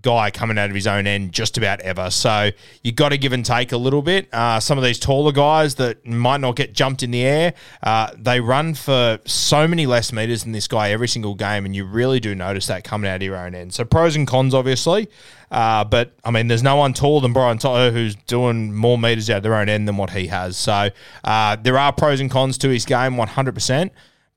guy 0.02 0.32
coming 0.32 0.58
out 0.58 0.70
of 0.70 0.76
his 0.76 0.88
own 0.88 1.08
end 1.08 1.32
just 1.32 1.58
about 1.58 1.82
ever. 1.82 2.10
So 2.10 2.52
you 2.84 2.92
got 2.92 3.10
to 3.10 3.18
give 3.18 3.34
and 3.34 3.46
take 3.46 3.72
a 3.72 3.78
little 3.78 4.02
bit. 4.02 4.34
Uh, 4.34 4.60
some 4.60 4.78
of 4.78 4.84
these 4.84 5.00
taller 5.00 5.32
guys 5.32 5.76
that 5.76 6.06
might 6.06 6.42
not 6.42 6.56
get 6.56 6.74
jumped 6.74 7.04
in 7.04 7.12
the 7.12 7.24
air, 7.24 7.54
uh, 7.84 8.12
they 8.18 8.40
run 8.40 8.74
for 8.76 9.20
so 9.26 9.68
many 9.68 9.86
less 9.86 10.14
meters 10.14 10.44
than 10.44 10.52
this 10.52 10.68
guy 10.68 10.92
every 10.92 11.08
single 11.08 11.36
game, 11.36 11.66
and 11.66 11.76
you 11.76 11.86
really 11.86 12.20
do 12.20 12.34
notice 12.36 12.68
that 12.68 12.84
coming 12.84 13.10
out 13.10 13.18
of 13.18 13.24
your 13.24 13.38
own 13.38 13.56
end. 13.56 13.74
So 13.74 13.84
pros 13.84 14.16
and 14.16 14.28
cons, 14.28 14.54
obviously. 14.54 15.10
Uh, 15.52 15.84
but 15.84 16.14
I 16.24 16.32
mean, 16.32 16.48
there's 16.48 16.64
no 16.64 16.76
one 16.76 16.94
taller 16.94 17.22
than 17.22 17.34
Brian 17.34 17.58
To'o 17.58 17.92
who's 17.92 18.16
doing 18.16 18.74
more 18.74 18.98
meters 18.98 19.30
out 19.30 19.38
of 19.38 19.44
their 19.44 19.56
own 19.56 19.68
end 19.68 19.88
than 19.88 19.98
what 19.98 20.12
he 20.12 20.28
has. 20.28 20.58
So 20.58 20.90
uh, 21.24 21.56
there 21.56 21.78
are 21.78 21.92
pros 21.92 22.20
and 22.20 22.30
cons 22.30 22.58
to 22.60 22.70
his 22.70 22.86
game, 22.86 23.16
100%. 23.16 23.90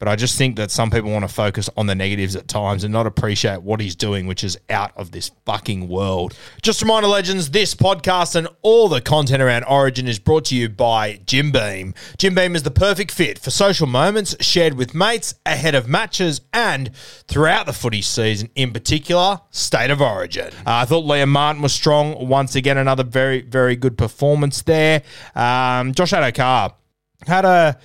But 0.02 0.09
I 0.09 0.16
just 0.16 0.37
think 0.37 0.56
that 0.56 0.73
some 0.73 0.90
people 0.90 1.12
want 1.12 1.23
to 1.28 1.32
focus 1.32 1.71
on 1.76 1.87
the 1.87 1.94
negatives 1.94 2.35
at 2.35 2.49
times 2.49 2.82
and 2.82 2.92
not 2.92 3.06
appreciate 3.06 3.62
what 3.62 3.80
he's 3.80 3.94
doing, 3.94 4.26
which 4.26 4.42
is 4.42 4.59
out 4.68 4.90
of 4.97 5.12
this 5.12 5.30
fucking 5.47 5.87
world. 5.87 6.37
Just 6.61 6.82
a 6.82 6.85
reminder, 6.85 7.06
legends, 7.06 7.52
this 7.52 7.76
podcast 7.76 8.35
and 8.35 8.49
all 8.62 8.88
the 8.88 9.00
content 9.00 9.40
around 9.40 9.62
Origin 9.62 10.09
is 10.09 10.18
brought 10.18 10.47
to 10.47 10.56
you 10.56 10.68
by 10.68 11.21
Jim 11.25 11.52
Beam. 11.52 11.94
Jim 12.18 12.35
Beam 12.35 12.56
is 12.56 12.64
the 12.64 12.71
perfect 12.73 13.12
fit 13.12 13.38
for 13.38 13.52
social 13.52 13.87
moments 13.87 14.35
shared 14.40 14.75
with 14.75 14.92
mates 14.92 15.37
ahead 15.47 15.76
of 15.76 15.87
matches 15.87 16.40
and 16.52 16.92
throughout 17.28 17.66
the 17.66 17.73
footy 17.73 18.02
season, 18.02 18.50
in 18.56 18.73
particular, 18.73 19.40
State 19.52 19.92
of 19.92 20.00
Origin. 20.00 20.49
Uh, 20.66 20.82
I 20.82 20.85
thought 20.85 21.04
Liam 21.04 21.28
Martin 21.28 21.62
was 21.62 21.73
strong. 21.73 22.26
Once 22.26 22.56
again, 22.56 22.76
another 22.76 23.04
very, 23.04 23.42
very 23.42 23.76
good 23.76 23.97
performance 23.97 24.62
there. 24.62 25.04
Um, 25.37 25.94
Josh 25.94 26.11
Addo-Carr 26.11 26.75
had 27.25 27.44
a 27.44 27.78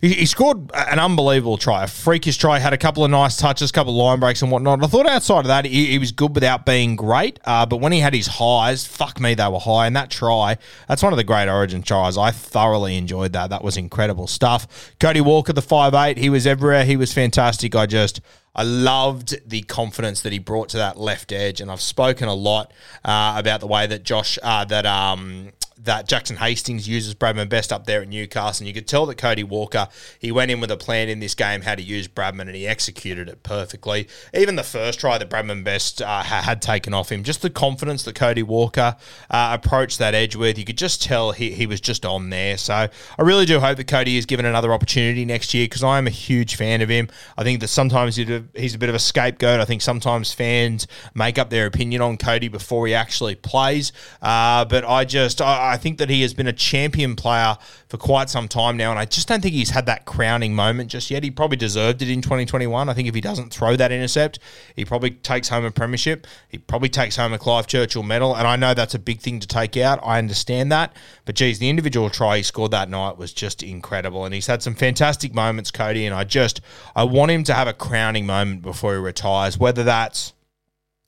he, 0.00 0.12
he, 0.12 0.26
scored 0.26 0.70
an 0.74 0.98
unbelievable 0.98 1.58
try, 1.58 1.84
a 1.84 1.86
freakish 1.86 2.36
try. 2.36 2.58
Had 2.58 2.72
a 2.72 2.78
couple 2.78 3.04
of 3.04 3.10
nice 3.10 3.36
touches, 3.36 3.70
a 3.70 3.72
couple 3.72 3.92
of 3.92 3.96
line 3.96 4.20
breaks 4.20 4.42
and 4.42 4.50
whatnot. 4.50 4.82
I 4.82 4.86
thought 4.86 5.06
outside 5.06 5.40
of 5.40 5.46
that, 5.46 5.64
he, 5.64 5.86
he 5.86 5.98
was 5.98 6.12
good 6.12 6.34
without 6.34 6.66
being 6.66 6.96
great. 6.96 7.38
Uh, 7.44 7.66
but 7.66 7.78
when 7.78 7.92
he 7.92 8.00
had 8.00 8.14
his 8.14 8.26
highs, 8.26 8.86
fuck 8.86 9.20
me, 9.20 9.34
they 9.34 9.48
were 9.48 9.58
high. 9.58 9.86
And 9.86 9.96
that 9.96 10.10
try, 10.10 10.58
that's 10.88 11.02
one 11.02 11.12
of 11.12 11.16
the 11.16 11.24
great 11.24 11.48
Origin 11.48 11.82
tries. 11.82 12.16
I 12.16 12.30
thoroughly 12.30 12.96
enjoyed 12.96 13.32
that. 13.32 13.50
That 13.50 13.62
was 13.62 13.76
incredible 13.76 14.26
stuff. 14.26 14.94
Cody 15.00 15.20
Walker, 15.20 15.52
the 15.52 15.62
five 15.62 15.94
eight, 15.94 16.18
he 16.18 16.30
was 16.30 16.46
everywhere. 16.46 16.84
He 16.84 16.96
was 16.96 17.12
fantastic. 17.12 17.74
I 17.74 17.86
just. 17.86 18.20
I 18.56 18.62
loved 18.62 19.48
the 19.48 19.62
confidence 19.62 20.22
that 20.22 20.32
he 20.32 20.38
brought 20.38 20.68
to 20.68 20.76
that 20.76 20.96
left 20.96 21.32
edge, 21.32 21.60
and 21.60 21.68
I've 21.72 21.80
spoken 21.80 22.28
a 22.28 22.34
lot 22.34 22.72
uh, 23.04 23.34
about 23.36 23.58
the 23.58 23.66
way 23.66 23.88
that 23.88 24.04
Josh, 24.04 24.38
uh, 24.44 24.64
that 24.66 24.86
um, 24.86 25.50
that 25.78 26.08
Jackson 26.08 26.36
Hastings 26.36 26.88
uses 26.88 27.14
Bradman 27.14 27.48
Best 27.48 27.72
up 27.72 27.86
there 27.86 28.02
at 28.02 28.08
Newcastle. 28.08 28.62
And 28.62 28.68
you 28.68 28.74
could 28.74 28.86
tell 28.86 29.06
that 29.06 29.16
Cody 29.16 29.42
Walker, 29.42 29.88
he 30.18 30.30
went 30.32 30.50
in 30.50 30.60
with 30.60 30.70
a 30.70 30.76
plan 30.76 31.08
in 31.08 31.20
this 31.20 31.34
game 31.34 31.62
how 31.62 31.74
to 31.74 31.82
use 31.82 32.08
Bradman 32.08 32.42
and 32.42 32.54
he 32.54 32.66
executed 32.66 33.28
it 33.28 33.42
perfectly. 33.42 34.08
Even 34.32 34.56
the 34.56 34.62
first 34.62 35.00
try 35.00 35.18
that 35.18 35.28
Bradman 35.28 35.64
Best 35.64 36.00
uh, 36.00 36.22
had 36.22 36.62
taken 36.62 36.94
off 36.94 37.10
him, 37.10 37.22
just 37.22 37.42
the 37.42 37.50
confidence 37.50 38.04
that 38.04 38.14
Cody 38.14 38.42
Walker 38.42 38.96
uh, 39.30 39.58
approached 39.60 39.98
that 39.98 40.14
edge 40.14 40.36
with, 40.36 40.58
you 40.58 40.64
could 40.64 40.78
just 40.78 41.02
tell 41.02 41.32
he, 41.32 41.50
he 41.50 41.66
was 41.66 41.80
just 41.80 42.06
on 42.06 42.30
there. 42.30 42.56
So 42.56 42.74
I 42.74 43.22
really 43.22 43.46
do 43.46 43.60
hope 43.60 43.76
that 43.76 43.86
Cody 43.86 44.16
is 44.16 44.26
given 44.26 44.46
another 44.46 44.72
opportunity 44.72 45.24
next 45.24 45.54
year 45.54 45.66
because 45.66 45.82
I 45.82 45.98
am 45.98 46.06
a 46.06 46.10
huge 46.10 46.56
fan 46.56 46.80
of 46.82 46.88
him. 46.88 47.08
I 47.36 47.42
think 47.42 47.60
that 47.60 47.68
sometimes 47.68 48.16
he's 48.16 48.74
a 48.74 48.78
bit 48.78 48.88
of 48.88 48.94
a 48.94 48.98
scapegoat. 49.00 49.60
I 49.60 49.64
think 49.64 49.82
sometimes 49.82 50.32
fans 50.32 50.86
make 51.14 51.38
up 51.38 51.50
their 51.50 51.66
opinion 51.66 52.02
on 52.02 52.16
Cody 52.16 52.48
before 52.48 52.86
he 52.86 52.94
actually 52.94 53.34
plays. 53.34 53.92
Uh, 54.22 54.64
but 54.64 54.84
I 54.84 55.04
just, 55.04 55.40
I, 55.40 55.63
I 55.64 55.76
think 55.76 55.98
that 55.98 56.10
he 56.10 56.22
has 56.22 56.34
been 56.34 56.46
a 56.46 56.52
champion 56.52 57.16
player 57.16 57.56
for 57.88 57.96
quite 57.96 58.30
some 58.30 58.48
time 58.48 58.76
now, 58.76 58.90
and 58.90 58.98
I 58.98 59.04
just 59.04 59.28
don't 59.28 59.42
think 59.42 59.54
he's 59.54 59.70
had 59.70 59.86
that 59.86 60.04
crowning 60.04 60.54
moment 60.54 60.90
just 60.90 61.10
yet. 61.10 61.22
He 61.22 61.30
probably 61.30 61.56
deserved 61.56 62.02
it 62.02 62.08
in 62.08 62.22
2021. 62.22 62.88
I 62.88 62.94
think 62.94 63.08
if 63.08 63.14
he 63.14 63.20
doesn't 63.20 63.52
throw 63.52 63.76
that 63.76 63.92
intercept, 63.92 64.38
he 64.74 64.84
probably 64.84 65.10
takes 65.10 65.48
home 65.48 65.64
a 65.64 65.70
premiership. 65.70 66.26
He 66.48 66.58
probably 66.58 66.88
takes 66.88 67.16
home 67.16 67.32
a 67.32 67.38
Clive 67.38 67.66
Churchill 67.66 68.02
medal, 68.02 68.34
and 68.34 68.46
I 68.46 68.56
know 68.56 68.74
that's 68.74 68.94
a 68.94 68.98
big 68.98 69.20
thing 69.20 69.40
to 69.40 69.46
take 69.46 69.76
out. 69.76 70.00
I 70.02 70.18
understand 70.18 70.70
that, 70.72 70.94
but 71.24 71.34
geez, 71.34 71.58
the 71.58 71.68
individual 71.68 72.10
try 72.10 72.38
he 72.38 72.42
scored 72.42 72.70
that 72.72 72.88
night 72.88 73.16
was 73.16 73.32
just 73.32 73.62
incredible, 73.62 74.24
and 74.24 74.34
he's 74.34 74.46
had 74.46 74.62
some 74.62 74.74
fantastic 74.74 75.34
moments, 75.34 75.70
Cody. 75.70 76.06
And 76.06 76.14
I 76.14 76.24
just 76.24 76.60
I 76.94 77.04
want 77.04 77.30
him 77.30 77.44
to 77.44 77.54
have 77.54 77.68
a 77.68 77.72
crowning 77.72 78.26
moment 78.26 78.62
before 78.62 78.94
he 78.94 79.00
retires, 79.00 79.58
whether 79.58 79.84
that's 79.84 80.34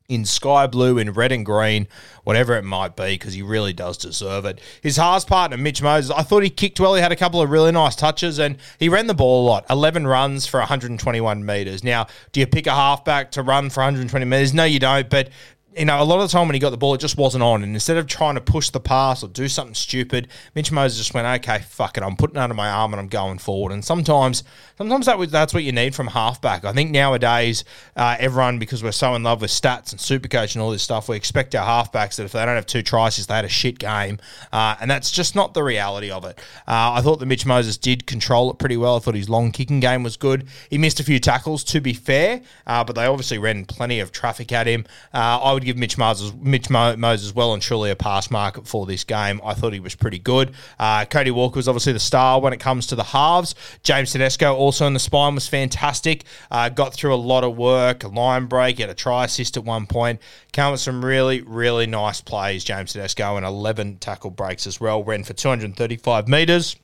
in 0.08 0.24
sky 0.24 0.66
blue, 0.66 0.98
in 0.98 1.12
red 1.12 1.32
and 1.32 1.44
green, 1.44 1.88
whatever 2.24 2.56
it 2.56 2.64
might 2.64 2.96
be, 2.96 3.14
because 3.14 3.34
he 3.34 3.42
really 3.42 3.72
does 3.72 3.96
deserve 3.96 4.44
it. 4.44 4.60
His 4.80 4.96
halves 4.96 5.24
partner, 5.24 5.56
Mitch 5.56 5.82
Moses, 5.82 6.10
I 6.10 6.22
thought 6.22 6.42
he 6.42 6.50
kicked 6.50 6.78
well. 6.78 6.94
He 6.94 7.02
had 7.02 7.12
a 7.12 7.16
couple 7.16 7.40
of 7.42 7.50
really 7.50 7.72
nice 7.72 7.96
touches 7.96 8.38
and 8.38 8.56
he 8.78 8.88
ran 8.88 9.06
the 9.06 9.14
ball 9.14 9.44
a 9.44 9.46
lot. 9.46 9.66
11 9.70 10.06
runs 10.06 10.46
for 10.46 10.60
121 10.60 11.44
metres. 11.44 11.82
Now, 11.82 12.06
do 12.32 12.40
you 12.40 12.46
pick 12.46 12.66
a 12.66 12.74
halfback 12.74 13.30
to 13.32 13.42
run 13.42 13.70
for 13.70 13.80
120 13.80 14.24
metres? 14.24 14.54
No, 14.54 14.64
you 14.64 14.78
don't. 14.78 15.10
But 15.10 15.30
you 15.76 15.84
know, 15.84 16.02
a 16.02 16.04
lot 16.04 16.20
of 16.20 16.28
the 16.30 16.32
time 16.32 16.48
when 16.48 16.54
he 16.54 16.60
got 16.60 16.70
the 16.70 16.76
ball, 16.76 16.94
it 16.94 17.00
just 17.00 17.16
wasn't 17.16 17.42
on. 17.42 17.62
And 17.62 17.74
instead 17.74 17.96
of 17.96 18.06
trying 18.06 18.34
to 18.36 18.40
push 18.40 18.70
the 18.70 18.80
pass 18.80 19.22
or 19.22 19.28
do 19.28 19.48
something 19.48 19.74
stupid, 19.74 20.28
Mitch 20.54 20.72
Moses 20.72 20.98
just 20.98 21.12
went, 21.12 21.26
okay, 21.26 21.62
fuck 21.68 21.96
it, 21.98 22.02
I'm 22.02 22.16
putting 22.16 22.36
it 22.36 22.40
under 22.40 22.54
my 22.54 22.70
arm 22.70 22.92
and 22.94 23.00
I'm 23.00 23.08
going 23.08 23.38
forward. 23.38 23.72
And 23.72 23.84
sometimes, 23.84 24.42
sometimes 24.78 25.06
that 25.06 25.18
was, 25.18 25.30
that's 25.30 25.52
what 25.52 25.64
you 25.64 25.72
need 25.72 25.94
from 25.94 26.06
halfback. 26.06 26.64
I 26.64 26.72
think 26.72 26.90
nowadays, 26.90 27.64
uh, 27.94 28.16
everyone, 28.18 28.58
because 28.58 28.82
we're 28.82 28.92
so 28.92 29.14
in 29.14 29.22
love 29.22 29.42
with 29.42 29.50
stats 29.50 29.92
and 29.92 30.00
supercoach 30.00 30.54
and 30.54 30.62
all 30.62 30.70
this 30.70 30.82
stuff, 30.82 31.08
we 31.08 31.16
expect 31.16 31.54
our 31.54 31.66
halfbacks 31.66 32.16
that 32.16 32.24
if 32.24 32.32
they 32.32 32.44
don't 32.44 32.54
have 32.54 32.66
two 32.66 32.82
tries, 32.82 33.26
they 33.26 33.34
had 33.34 33.44
a 33.44 33.48
shit 33.48 33.78
game. 33.78 34.18
Uh, 34.52 34.76
and 34.80 34.90
that's 34.90 35.10
just 35.10 35.34
not 35.34 35.52
the 35.52 35.62
reality 35.62 36.10
of 36.10 36.24
it. 36.24 36.38
Uh, 36.66 36.92
I 36.94 37.02
thought 37.02 37.18
that 37.18 37.26
Mitch 37.26 37.44
Moses 37.44 37.76
did 37.76 38.06
control 38.06 38.50
it 38.50 38.58
pretty 38.58 38.76
well. 38.76 38.96
I 38.96 38.98
thought 39.00 39.14
his 39.14 39.28
long 39.28 39.52
kicking 39.52 39.80
game 39.80 40.02
was 40.02 40.16
good. 40.16 40.46
He 40.70 40.78
missed 40.78 41.00
a 41.00 41.04
few 41.04 41.18
tackles, 41.18 41.64
to 41.64 41.80
be 41.80 41.92
fair, 41.92 42.40
uh, 42.66 42.84
but 42.84 42.96
they 42.96 43.04
obviously 43.04 43.38
ran 43.38 43.66
plenty 43.66 44.00
of 44.00 44.12
traffic 44.12 44.52
at 44.52 44.66
him. 44.66 44.86
Uh, 45.12 45.40
I 45.42 45.52
would 45.52 45.65
give 45.66 45.76
Mitch 45.76 45.98
Moses, 45.98 46.32
Mitch 46.40 46.70
Moses 46.70 47.34
well 47.34 47.52
and 47.52 47.62
truly 47.62 47.90
a 47.90 47.96
pass 47.96 48.30
market 48.30 48.66
for 48.66 48.86
this 48.86 49.04
game. 49.04 49.40
I 49.44 49.54
thought 49.54 49.72
he 49.72 49.80
was 49.80 49.94
pretty 49.94 50.18
good. 50.18 50.52
Uh, 50.78 51.04
Cody 51.04 51.30
Walker 51.30 51.56
was 51.56 51.68
obviously 51.68 51.92
the 51.92 52.00
star 52.00 52.40
when 52.40 52.52
it 52.52 52.60
comes 52.60 52.86
to 52.88 52.94
the 52.94 53.04
halves. 53.04 53.54
James 53.82 54.12
Tedesco 54.12 54.54
also 54.54 54.86
in 54.86 54.94
the 54.94 55.00
spine 55.00 55.34
was 55.34 55.46
fantastic. 55.48 56.24
Uh, 56.50 56.68
got 56.68 56.94
through 56.94 57.14
a 57.14 57.16
lot 57.16 57.44
of 57.44 57.56
work, 57.56 58.04
a 58.04 58.08
line 58.08 58.46
break, 58.46 58.78
had 58.78 58.88
a 58.88 58.94
try 58.94 59.24
assist 59.24 59.56
at 59.56 59.64
one 59.64 59.86
point. 59.86 60.20
Came 60.52 60.70
with 60.70 60.80
some 60.80 61.04
really, 61.04 61.42
really 61.42 61.86
nice 61.86 62.20
plays, 62.20 62.64
James 62.64 62.92
Tedesco, 62.92 63.36
and 63.36 63.44
11 63.44 63.98
tackle 63.98 64.30
breaks 64.30 64.66
as 64.66 64.80
well. 64.80 65.04
Ran 65.04 65.24
for 65.24 65.34
235 65.34 66.28
metres. 66.28 66.76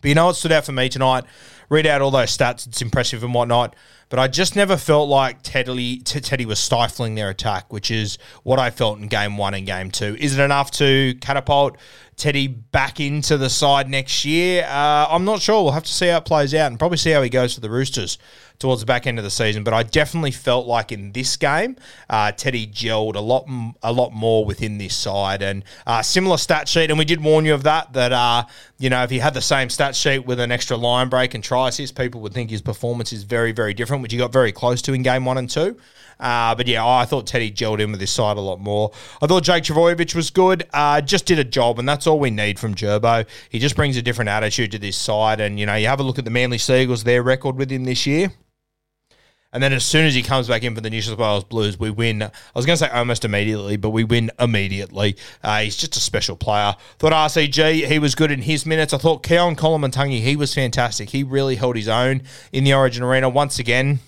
But 0.00 0.08
you 0.08 0.14
know 0.14 0.26
what 0.26 0.36
stood 0.36 0.52
out 0.52 0.64
for 0.64 0.72
me 0.72 0.88
tonight? 0.88 1.24
Read 1.68 1.86
out 1.86 2.00
all 2.00 2.10
those 2.10 2.36
stats. 2.36 2.66
It's 2.66 2.82
impressive 2.82 3.22
and 3.22 3.34
whatnot. 3.34 3.74
But 4.10 4.18
I 4.18 4.28
just 4.28 4.56
never 4.56 4.78
felt 4.78 5.08
like 5.08 5.42
Teddy, 5.42 5.98
Teddy 5.98 6.46
was 6.46 6.58
stifling 6.58 7.14
their 7.14 7.28
attack, 7.28 7.70
which 7.72 7.90
is 7.90 8.16
what 8.42 8.58
I 8.58 8.70
felt 8.70 8.98
in 8.98 9.08
game 9.08 9.36
one 9.36 9.52
and 9.52 9.66
game 9.66 9.90
two. 9.90 10.16
Is 10.18 10.38
it 10.38 10.42
enough 10.42 10.70
to 10.72 11.14
catapult 11.20 11.76
Teddy 12.16 12.46
back 12.46 13.00
into 13.00 13.36
the 13.36 13.50
side 13.50 13.90
next 13.90 14.24
year? 14.24 14.64
Uh, 14.64 15.06
I'm 15.10 15.26
not 15.26 15.42
sure. 15.42 15.62
We'll 15.62 15.72
have 15.72 15.84
to 15.84 15.92
see 15.92 16.08
how 16.08 16.18
it 16.18 16.24
plays 16.24 16.54
out 16.54 16.68
and 16.68 16.78
probably 16.78 16.96
see 16.96 17.10
how 17.10 17.20
he 17.20 17.28
goes 17.28 17.54
for 17.54 17.60
the 17.60 17.68
Roosters 17.68 18.16
towards 18.58 18.80
the 18.80 18.86
back 18.86 19.06
end 19.06 19.18
of 19.18 19.24
the 19.24 19.30
season. 19.30 19.62
But 19.62 19.74
I 19.74 19.82
definitely 19.82 20.32
felt 20.32 20.66
like 20.66 20.90
in 20.90 21.12
this 21.12 21.36
game, 21.36 21.76
uh, 22.08 22.32
Teddy 22.32 22.66
gelled 22.66 23.14
a 23.14 23.20
lot, 23.20 23.46
a 23.82 23.92
lot 23.92 24.12
more 24.12 24.44
within 24.44 24.78
this 24.78 24.96
side, 24.96 25.42
and 25.42 25.64
uh, 25.86 26.02
similar 26.02 26.38
stat 26.38 26.66
sheet. 26.66 26.90
And 26.90 26.98
we 26.98 27.04
did 27.04 27.22
warn 27.22 27.44
you 27.44 27.52
of 27.54 27.64
that. 27.64 27.92
That 27.92 28.12
uh, 28.12 28.44
you 28.78 28.88
know, 28.88 29.02
if 29.02 29.10
he 29.10 29.18
had 29.18 29.34
the 29.34 29.42
same 29.42 29.68
stat 29.68 29.94
sheet 29.94 30.24
with 30.24 30.40
an 30.40 30.50
extra 30.50 30.76
line 30.78 31.08
break 31.08 31.34
and 31.34 31.44
try 31.44 31.57
people 31.92 32.20
would 32.20 32.32
think 32.32 32.50
his 32.50 32.62
performance 32.62 33.12
is 33.12 33.22
very, 33.24 33.52
very 33.52 33.74
different, 33.74 34.02
which 34.02 34.12
he 34.12 34.18
got 34.18 34.32
very 34.32 34.52
close 34.52 34.82
to 34.82 34.92
in 34.92 35.02
game 35.02 35.24
one 35.24 35.38
and 35.38 35.48
two. 35.48 35.76
Uh, 36.20 36.54
but 36.54 36.66
yeah, 36.66 36.84
I 36.84 37.04
thought 37.04 37.26
Teddy 37.26 37.50
gelled 37.50 37.80
in 37.80 37.90
with 37.90 38.00
this 38.00 38.10
side 38.10 38.36
a 38.36 38.40
lot 38.40 38.60
more. 38.60 38.90
I 39.22 39.26
thought 39.26 39.44
Jake 39.44 39.64
Trbojevic 39.64 40.14
was 40.14 40.30
good. 40.30 40.66
Uh, 40.72 41.00
just 41.00 41.26
did 41.26 41.38
a 41.38 41.44
job, 41.44 41.78
and 41.78 41.88
that's 41.88 42.06
all 42.06 42.18
we 42.18 42.30
need 42.30 42.58
from 42.58 42.74
Gerbo. 42.74 43.26
He 43.50 43.58
just 43.58 43.76
brings 43.76 43.96
a 43.96 44.02
different 44.02 44.28
attitude 44.28 44.72
to 44.72 44.78
this 44.78 44.96
side. 44.96 45.40
And, 45.40 45.60
you 45.60 45.66
know, 45.66 45.74
you 45.74 45.86
have 45.86 46.00
a 46.00 46.02
look 46.02 46.18
at 46.18 46.24
the 46.24 46.30
Manly 46.30 46.58
Seagulls, 46.58 47.04
their 47.04 47.22
record 47.22 47.56
with 47.56 47.70
him 47.70 47.84
this 47.84 48.06
year. 48.06 48.32
And 49.50 49.62
then 49.62 49.72
as 49.72 49.82
soon 49.82 50.04
as 50.04 50.14
he 50.14 50.22
comes 50.22 50.46
back 50.46 50.62
in 50.62 50.74
for 50.74 50.82
the 50.82 50.90
New 50.90 51.00
South 51.00 51.18
Wales 51.18 51.44
Blues, 51.44 51.78
we 51.78 51.90
win. 51.90 52.22
I 52.22 52.30
was 52.54 52.66
going 52.66 52.76
to 52.76 52.84
say 52.84 52.90
almost 52.90 53.24
immediately, 53.24 53.78
but 53.78 53.90
we 53.90 54.04
win 54.04 54.30
immediately. 54.38 55.16
Uh, 55.42 55.60
he's 55.60 55.76
just 55.76 55.96
a 55.96 56.00
special 56.00 56.36
player. 56.36 56.76
Thought 56.98 57.12
RCG, 57.12 57.86
he 57.86 57.98
was 57.98 58.14
good 58.14 58.30
in 58.30 58.42
his 58.42 58.66
minutes. 58.66 58.92
I 58.92 58.98
thought 58.98 59.22
Keaon 59.22 59.56
Koloamatangi, 59.56 60.20
he 60.20 60.36
was 60.36 60.52
fantastic. 60.52 61.10
He 61.10 61.22
really 61.22 61.56
held 61.56 61.76
his 61.76 61.88
own 61.88 62.22
in 62.52 62.64
the 62.64 62.74
Origin 62.74 63.02
Arena. 63.02 63.30
Once 63.30 63.58
again, 63.58 64.00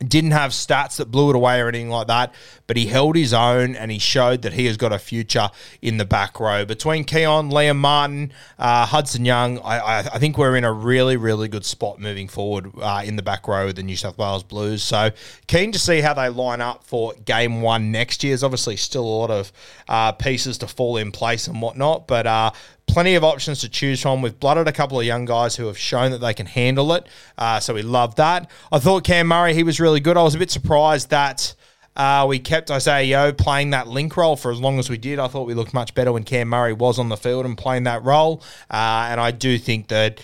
didn't 0.00 0.32
have 0.32 0.50
stats 0.50 0.96
that 0.96 1.10
blew 1.12 1.30
it 1.30 1.36
away 1.36 1.60
or 1.60 1.68
anything 1.68 1.88
like 1.88 2.08
that, 2.08 2.34
but 2.66 2.76
he 2.76 2.86
held 2.86 3.14
his 3.14 3.32
own 3.32 3.76
and 3.76 3.92
he 3.92 3.98
showed 3.98 4.42
that 4.42 4.52
he 4.52 4.66
has 4.66 4.76
got 4.76 4.92
a 4.92 4.98
future 4.98 5.50
in 5.82 5.98
the 5.98 6.04
back 6.04 6.40
row. 6.40 6.64
Between 6.64 7.04
Keaon, 7.04 7.52
Liam 7.52 7.76
Martin, 7.76 8.32
uh, 8.58 8.86
Hudson 8.86 9.24
Young, 9.24 9.60
I, 9.60 9.78
I, 9.78 9.98
I, 9.98 10.18
think 10.18 10.36
we're 10.36 10.56
in 10.56 10.64
a 10.64 10.72
really, 10.72 11.16
really 11.16 11.46
good 11.46 11.64
spot 11.64 12.00
moving 12.00 12.26
forward 12.26 12.72
uh, 12.82 13.02
in 13.04 13.14
the 13.14 13.22
back 13.22 13.46
row 13.46 13.68
of 13.68 13.76
the 13.76 13.84
New 13.84 13.96
South 13.96 14.18
Wales 14.18 14.42
Blues. 14.42 14.82
So 14.82 15.10
keen 15.46 15.70
to 15.70 15.78
see 15.78 16.00
how 16.00 16.12
they 16.12 16.28
line 16.28 16.60
up 16.60 16.82
for 16.82 17.14
game 17.24 17.62
one 17.62 17.92
next 17.92 18.24
year. 18.24 18.32
There's 18.32 18.42
obviously 18.42 18.76
still 18.76 19.04
a 19.04 19.06
lot 19.06 19.30
of 19.30 19.52
uh, 19.88 20.10
pieces 20.10 20.58
to 20.58 20.66
fall 20.66 20.96
in 20.96 21.12
place 21.12 21.46
and 21.46 21.62
whatnot, 21.62 22.08
but 22.08 22.26
uh, 22.26 22.50
plenty 22.86 23.14
of 23.14 23.24
options 23.24 23.60
to 23.60 23.68
choose 23.68 24.00
from. 24.02 24.22
We've 24.22 24.38
blooded 24.38 24.68
a 24.68 24.72
couple 24.72 24.98
of 24.98 25.06
young 25.06 25.24
guys 25.24 25.56
who 25.56 25.66
have 25.66 25.78
shown 25.78 26.10
that 26.12 26.18
they 26.18 26.34
can 26.34 26.46
handle 26.46 26.92
it. 26.94 27.06
Uh, 27.36 27.60
so 27.60 27.74
we 27.74 27.82
love 27.82 28.16
that. 28.16 28.50
I 28.70 28.78
thought 28.78 29.04
Cam 29.04 29.26
Murray, 29.28 29.54
he 29.54 29.62
was 29.62 29.80
really 29.80 30.00
good. 30.00 30.16
I 30.16 30.22
was 30.22 30.34
a 30.34 30.38
bit 30.38 30.50
surprised 30.50 31.10
that. 31.10 31.54
Uh, 31.96 32.26
we 32.28 32.40
kept 32.40 32.72
Isaah 32.72 33.04
Yeo 33.04 33.32
playing 33.32 33.70
that 33.70 33.86
link 33.86 34.16
role 34.16 34.34
for 34.34 34.50
as 34.50 34.60
long 34.60 34.80
as 34.80 34.90
we 34.90 34.98
did. 34.98 35.20
I 35.20 35.28
thought 35.28 35.46
we 35.46 35.54
looked 35.54 35.72
much 35.72 35.94
better 35.94 36.12
when 36.12 36.24
Cam 36.24 36.48
Murray 36.48 36.72
was 36.72 36.98
on 36.98 37.08
the 37.08 37.16
field 37.16 37.46
and 37.46 37.56
playing 37.56 37.84
that 37.84 38.02
role. 38.02 38.42
Uh, 38.68 39.06
and 39.08 39.20
I 39.20 39.30
do 39.30 39.58
think 39.58 39.86
that 39.88 40.20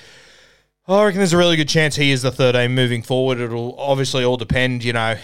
I 0.89 1.05
reckon 1.05 1.19
there's 1.19 1.33
a 1.33 1.39
really 1.39 1.55
good 1.55 1.69
chance 1.69 1.95
he 1.95 2.11
is 2.11 2.23
the 2.23 2.33
third 2.33 2.57
13 2.57 2.75
moving 2.75 3.03
forward. 3.03 3.39
It'll 3.39 3.79
obviously 3.79 4.25
all 4.25 4.37
depend, 4.37 4.83
you 4.83 4.93
know, 4.93 5.17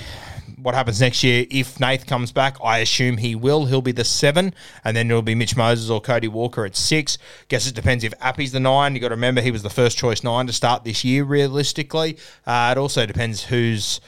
what 0.66 0.75
happens 0.75 1.00
next 1.00 1.23
year. 1.23 1.46
If 1.49 1.78
Nath 1.78 2.06
comes 2.06 2.32
back, 2.32 2.56
I 2.61 2.78
assume 2.78 3.18
he 3.18 3.37
will. 3.37 3.66
He'll 3.66 3.80
be 3.80 3.92
the 3.92 4.02
seven, 4.02 4.52
and 4.82 4.96
then 4.96 5.08
it'll 5.08 5.23
be 5.23 5.37
Mitch 5.37 5.56
Moses 5.56 5.88
or 5.88 6.00
Cody 6.00 6.26
Walker 6.26 6.64
at 6.64 6.75
six. 6.75 7.18
Guess 7.46 7.68
it 7.68 7.76
depends 7.76 8.02
if 8.02 8.12
Appy's 8.20 8.50
the 8.50 8.58
nine. 8.58 8.92
You 8.92 9.00
got 9.00 9.11
to 9.11 9.14
remember 9.14 9.40
he 9.40 9.52
was 9.52 9.62
the 9.62 9.70
first 9.70 9.96
choice 9.96 10.25
nine 10.25 10.49
to 10.49 10.52
start 10.52 10.82
this 10.82 11.04
year. 11.04 11.23
Realistically, 11.23 12.18
uh, 12.49 12.75
it 12.76 12.80
also 12.80 13.06
depends 13.06 13.44
who's 13.44 14.00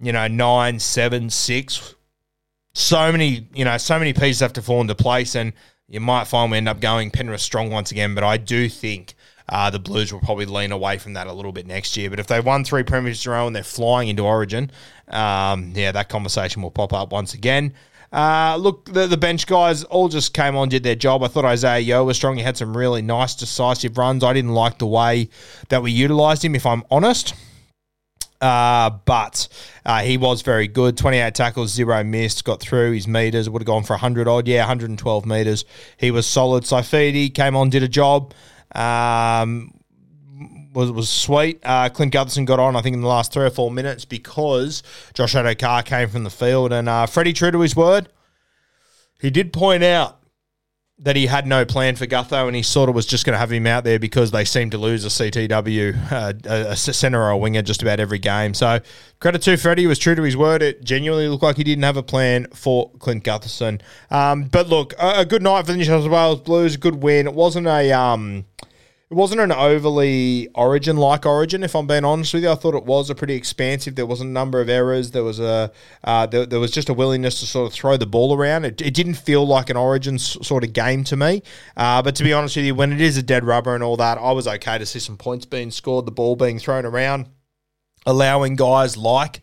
you 0.00 0.10
know 0.10 0.26
nine, 0.26 0.78
seven, 0.78 1.28
six. 1.28 1.94
So 2.72 3.12
many, 3.12 3.46
you 3.52 3.66
know, 3.66 3.76
so 3.76 3.98
many 3.98 4.14
pieces 4.14 4.40
have 4.40 4.54
to 4.54 4.62
fall 4.62 4.80
into 4.80 4.94
place, 4.94 5.34
and 5.34 5.52
you 5.86 6.00
might 6.00 6.28
find 6.28 6.50
we 6.50 6.56
end 6.56 6.68
up 6.70 6.80
going 6.80 7.10
Penrith 7.10 7.42
strong 7.42 7.70
once 7.70 7.90
again. 7.90 8.14
But 8.14 8.24
I 8.24 8.38
do 8.38 8.70
think 8.70 9.12
uh, 9.50 9.68
the 9.68 9.80
Blues 9.80 10.12
will 10.12 10.20
probably 10.20 10.46
lean 10.46 10.70
away 10.70 10.96
from 10.96 11.14
that 11.14 11.26
a 11.26 11.32
little 11.32 11.52
bit 11.52 11.66
next 11.66 11.96
year. 11.96 12.08
But 12.08 12.20
if 12.20 12.28
they 12.28 12.40
won 12.40 12.64
three 12.64 12.84
premierships 12.84 13.26
in 13.26 13.32
a 13.32 13.34
row 13.34 13.46
and 13.48 13.54
they're 13.54 13.64
flying 13.64 14.08
into 14.08 14.22
Origin, 14.22 14.70
um, 15.10 15.72
yeah, 15.74 15.92
that 15.92 16.08
conversation 16.08 16.62
will 16.62 16.70
pop 16.70 16.92
up 16.92 17.12
once 17.12 17.34
again. 17.34 17.74
Uh, 18.12 18.56
look, 18.58 18.86
the, 18.86 19.06
the 19.06 19.16
bench 19.16 19.46
guys 19.46 19.84
all 19.84 20.08
just 20.08 20.34
came 20.34 20.56
on, 20.56 20.68
did 20.68 20.82
their 20.82 20.96
job. 20.96 21.22
I 21.22 21.28
thought 21.28 21.44
Isaah 21.44 21.78
Yeo 21.78 22.04
was 22.04 22.16
strong. 22.16 22.36
He 22.36 22.42
had 22.42 22.56
some 22.56 22.76
really 22.76 23.02
nice, 23.02 23.36
decisive 23.36 23.96
runs. 23.98 24.24
I 24.24 24.32
didn't 24.32 24.52
like 24.52 24.78
the 24.78 24.86
way 24.86 25.28
that 25.68 25.82
we 25.82 25.92
utilised 25.92 26.44
him, 26.44 26.54
if 26.56 26.66
I'm 26.66 26.82
honest. 26.90 27.34
Uh, 28.40 28.90
but 29.04 29.46
uh, 29.84 30.00
he 30.00 30.16
was 30.16 30.42
very 30.42 30.66
good. 30.66 30.96
28 30.96 31.34
tackles, 31.34 31.70
zero 31.70 32.02
missed, 32.02 32.44
got 32.44 32.58
through 32.58 32.92
his 32.92 33.06
meters, 33.06 33.48
would 33.48 33.62
have 33.62 33.66
gone 33.66 33.84
for 33.84 33.92
100 33.92 34.26
odd. 34.26 34.48
Yeah, 34.48 34.60
112 34.60 35.26
meters. 35.26 35.64
He 35.96 36.10
was 36.10 36.26
solid. 36.26 36.64
Saifiti 36.64 37.32
came 37.32 37.54
on, 37.54 37.70
did 37.70 37.82
a 37.82 37.88
job. 37.88 38.32
Um, 38.74 39.72
was 40.72 40.90
was 40.90 41.08
sweet. 41.08 41.60
Uh, 41.64 41.88
Clint 41.88 42.12
Gutherson 42.12 42.44
got 42.44 42.58
on, 42.58 42.76
I 42.76 42.82
think, 42.82 42.94
in 42.94 43.00
the 43.00 43.08
last 43.08 43.32
three 43.32 43.44
or 43.44 43.50
four 43.50 43.70
minutes 43.70 44.04
because 44.04 44.82
Josh 45.14 45.34
Addo-Carr 45.34 45.82
came 45.82 46.08
from 46.08 46.24
the 46.24 46.30
field. 46.30 46.72
And 46.72 46.88
uh, 46.88 47.06
Freddie, 47.06 47.32
true 47.32 47.50
to 47.50 47.60
his 47.60 47.74
word, 47.74 48.08
he 49.20 49.30
did 49.30 49.52
point 49.52 49.82
out 49.82 50.18
that 51.02 51.16
he 51.16 51.26
had 51.26 51.46
no 51.46 51.64
plan 51.64 51.96
for 51.96 52.06
Gutho 52.06 52.46
and 52.46 52.54
he 52.54 52.62
sort 52.62 52.90
of 52.90 52.94
was 52.94 53.06
just 53.06 53.24
going 53.24 53.32
to 53.32 53.38
have 53.38 53.50
him 53.50 53.66
out 53.66 53.84
there 53.84 53.98
because 53.98 54.32
they 54.32 54.44
seemed 54.44 54.72
to 54.72 54.78
lose 54.78 55.02
a 55.06 55.08
CTW, 55.08 56.12
uh, 56.12 56.32
a, 56.44 56.72
a 56.72 56.76
centre 56.76 57.18
or 57.18 57.30
a 57.30 57.38
winger 57.38 57.62
just 57.62 57.80
about 57.80 58.00
every 58.00 58.18
game. 58.18 58.52
So 58.52 58.80
credit 59.18 59.40
to 59.42 59.56
Freddie, 59.56 59.86
was 59.86 59.98
true 59.98 60.14
to 60.14 60.22
his 60.22 60.36
word. 60.36 60.60
It 60.60 60.84
genuinely 60.84 61.26
looked 61.28 61.42
like 61.42 61.56
he 61.56 61.64
didn't 61.64 61.84
have 61.84 61.96
a 61.96 62.02
plan 62.02 62.48
for 62.52 62.90
Clint 62.98 63.24
Gutherson. 63.24 63.80
Um, 64.10 64.44
but 64.44 64.68
look, 64.68 64.92
a, 64.98 65.20
a, 65.20 65.24
good 65.24 65.42
night 65.42 65.64
for 65.64 65.72
the 65.72 65.78
New 65.78 65.84
South 65.84 66.06
Wales 66.06 66.40
Blues, 66.40 66.74
a 66.74 66.78
good 66.78 67.02
win. 67.02 67.26
It 67.26 67.34
wasn't 67.34 67.66
a... 67.66 67.92
Um, 67.92 68.44
it 69.10 69.14
wasn't 69.14 69.40
an 69.40 69.50
overly 69.50 70.48
origin 70.54 70.96
like 70.96 71.26
origin, 71.26 71.64
if 71.64 71.74
I'm 71.74 71.88
being 71.88 72.04
honest 72.04 72.32
with 72.32 72.44
you. 72.44 72.50
I 72.50 72.54
thought 72.54 72.76
it 72.76 72.84
was 72.84 73.10
a 73.10 73.14
pretty 73.16 73.34
expansive. 73.34 73.96
There 73.96 74.06
was 74.06 74.20
a 74.20 74.24
number 74.24 74.60
of 74.60 74.68
errors. 74.68 75.10
There 75.10 75.24
was 75.24 75.40
a 75.40 75.72
uh, 76.04 76.26
there, 76.26 76.46
there, 76.46 76.60
was 76.60 76.70
just 76.70 76.88
a 76.88 76.94
willingness 76.94 77.40
to 77.40 77.46
sort 77.46 77.66
of 77.66 77.72
throw 77.72 77.96
the 77.96 78.06
ball 78.06 78.36
around. 78.36 78.66
It, 78.66 78.80
it 78.80 78.94
didn't 78.94 79.14
feel 79.14 79.44
like 79.44 79.68
an 79.68 79.76
origin 79.76 80.14
s- 80.14 80.38
sort 80.42 80.62
of 80.62 80.72
game 80.72 81.02
to 81.04 81.16
me. 81.16 81.42
Uh, 81.76 82.00
but 82.02 82.14
to 82.16 82.22
be 82.22 82.32
honest 82.32 82.54
with 82.54 82.66
you, 82.66 82.74
when 82.76 82.92
it 82.92 83.00
is 83.00 83.16
a 83.16 83.22
dead 83.22 83.42
rubber 83.42 83.74
and 83.74 83.82
all 83.82 83.96
that, 83.96 84.16
I 84.16 84.30
was 84.30 84.46
okay 84.46 84.78
to 84.78 84.86
see 84.86 85.00
some 85.00 85.16
points 85.16 85.44
being 85.44 85.72
scored, 85.72 86.06
the 86.06 86.12
ball 86.12 86.36
being 86.36 86.60
thrown 86.60 86.86
around, 86.86 87.28
allowing 88.06 88.54
guys 88.54 88.96
like 88.96 89.42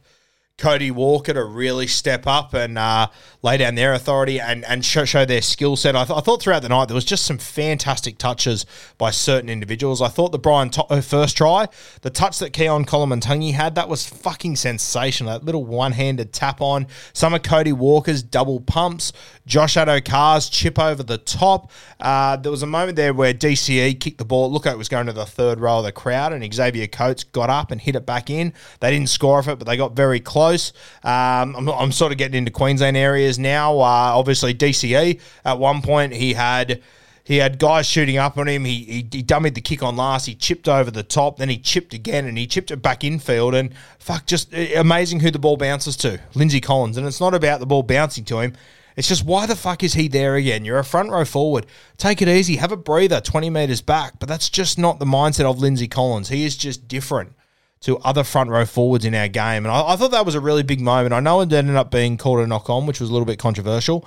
Cody 0.58 0.90
Walker 0.90 1.36
to 1.36 1.44
really 1.46 1.86
step 1.86 2.26
up 2.26 2.56
and 2.56 2.80
uh, 2.80 3.10
lay 3.44 3.58
down 3.58 3.76
their 3.76 3.94
authority 3.94 4.40
and, 4.40 4.66
and 4.66 4.84
show, 4.84 5.06
show 5.06 5.24
their 5.24 5.44
skill 5.44 5.76
set. 5.76 5.96
I, 5.96 6.04
th- 6.04 6.18
I, 6.18 6.22
thought 6.22 6.42
throughout 6.42 6.64
the 6.64 6.70
night 6.70 6.88
there 6.88 6.96
was 6.96 7.06
just 7.06 7.28
some 7.28 7.38
fantastic 7.38 8.18
touches 8.18 8.66
by 8.98 9.12
certain 9.12 9.52
individuals. 9.52 10.02
I 10.02 10.08
thought 10.08 10.32
the 10.32 10.40
Brian 10.40 10.72
to- 10.72 10.84
uh, 10.86 11.02
first 11.02 11.38
try, 11.38 11.68
the 12.02 12.10
touch 12.10 12.40
that 12.40 12.54
Keaon 12.54 12.88
Koloamatangi 12.88 13.54
had, 13.54 13.76
that 13.76 13.88
was 13.88 14.08
fucking 14.10 14.56
sensational. 14.56 15.32
That 15.32 15.46
little 15.46 15.64
one 15.64 15.92
handed 15.92 16.34
tap 16.34 16.60
on. 16.60 16.88
Some 17.14 17.36
of 17.36 17.44
Cody 17.44 17.72
Walker's 17.72 18.24
double 18.24 18.60
pumps, 18.60 19.14
Josh 19.46 19.76
Addo-Carr's 19.76 20.50
chip 20.50 20.80
over 20.80 21.04
the 21.04 21.20
top. 21.20 21.70
Uh, 22.00 22.36
there 22.36 22.52
was 22.52 22.64
a 22.64 22.68
moment 22.68 22.96
there 22.96 23.14
where 23.14 23.32
DCE 23.32 24.00
kicked 24.00 24.18
the 24.18 24.26
ball. 24.26 24.52
Look 24.52 24.66
it 24.66 24.76
was 24.76 24.90
going 24.90 25.06
to 25.06 25.14
the 25.14 25.28
third 25.28 25.60
row 25.60 25.78
of 25.78 25.84
the 25.86 25.92
crowd, 25.92 26.34
and 26.34 26.52
Xavier 26.52 26.88
Coates 26.88 27.24
got 27.24 27.52
up 27.52 27.70
and 27.70 27.80
hit 27.80 27.96
it 27.96 28.08
back 28.08 28.32
in. 28.32 28.54
They 28.80 28.90
didn't 28.90 29.10
score 29.10 29.38
off 29.38 29.48
it, 29.48 29.60
but 29.60 29.68
they 29.68 29.78
got 29.78 29.96
very 29.96 30.20
close 30.20 30.47
close. 30.48 30.74
Um, 31.04 31.56
I'm, 31.56 31.70
I'm, 31.70 31.92
sort 31.92 32.12
of 32.12 32.18
getting 32.18 32.38
into 32.38 32.52
Queensland 32.52 32.98
areas 32.98 33.38
now. 33.38 33.80
Uh, 33.80 34.14
obviously, 34.16 34.54
DCE 34.54 35.20
at 35.46 35.60
one 35.60 35.82
point 35.82 36.14
he 36.14 36.34
had. 36.34 36.82
He 37.24 37.40
had 37.40 37.60
guys 37.60 37.86
shooting 37.86 38.16
up 38.16 38.38
on 38.38 38.48
him. 38.48 38.64
He, 38.64 38.86
he, 38.86 39.08
he 39.12 39.22
dummied 39.22 39.54
the 39.54 39.60
kick 39.60 39.84
on 39.84 39.98
last. 39.98 40.28
He 40.28 40.34
chipped 40.34 40.70
over 40.70 40.90
the 40.90 41.04
top. 41.04 41.40
Then 41.40 41.50
he 41.50 41.58
chipped 41.58 41.94
again 41.94 42.26
and 42.26 42.38
he 42.38 42.48
chipped 42.48 42.72
it 42.72 42.82
back 42.82 43.04
infield. 43.04 43.54
And 43.54 43.74
fuck, 44.00 44.26
just 44.26 44.54
uh, 44.54 44.66
amazing 44.78 45.20
who 45.20 45.30
the 45.30 45.38
ball 45.38 45.58
bounces 45.58 45.98
to. 45.98 46.22
Lindsay 46.36 46.62
Collins. 46.62 46.96
And 46.96 47.06
it's 47.06 47.20
not 47.20 47.34
about 47.34 47.60
the 47.60 47.66
ball 47.66 47.84
bouncing 47.84 48.24
to 48.26 48.40
him. 48.40 48.54
It's 48.96 49.10
just 49.10 49.26
why 49.26 49.46
the 49.46 49.58
fuck 49.58 49.84
is 49.84 49.94
he 49.94 50.08
there 50.08 50.36
again? 50.36 50.64
You're 50.64 50.80
a 50.80 50.86
front 50.86 51.10
row 51.10 51.26
forward. 51.26 51.66
Take 51.98 52.22
it 52.22 52.30
easy. 52.30 52.56
Have 52.56 52.72
a 52.72 52.78
breather 52.78 53.20
20 53.20 53.50
metres 53.50 53.82
back. 53.82 54.20
But 54.20 54.30
that's 54.30 54.50
just 54.50 54.80
not 54.80 55.00
the 55.00 55.06
mindset 55.06 55.44
of 55.44 55.60
Lindsay 55.60 55.90
Collins. 55.90 56.30
He 56.30 56.46
is 56.46 56.56
just 56.56 56.88
different 56.88 57.34
to 57.82 57.98
other 58.00 58.24
front 58.24 58.50
row 58.50 58.66
forwards 58.66 59.06
in 59.06 59.14
our 59.14 59.28
game. 59.28 59.66
And 59.66 59.68
I, 59.68 59.94
I, 59.94 59.96
thought 59.96 60.12
that 60.12 60.26
was 60.26 60.36
a 60.36 60.40
really 60.40 60.64
big 60.64 60.82
moment. 60.82 61.14
I 61.14 61.20
know 61.20 61.42
it 61.42 61.54
ended 61.54 61.76
up 61.76 61.92
being 61.92 62.18
called 62.18 62.40
a 62.40 62.48
knock 62.48 62.70
on, 62.70 62.86
which 62.86 63.00
was 63.00 63.10
a 63.10 63.14
little 63.14 63.26
bit 63.26 63.40
controversial. 63.40 64.06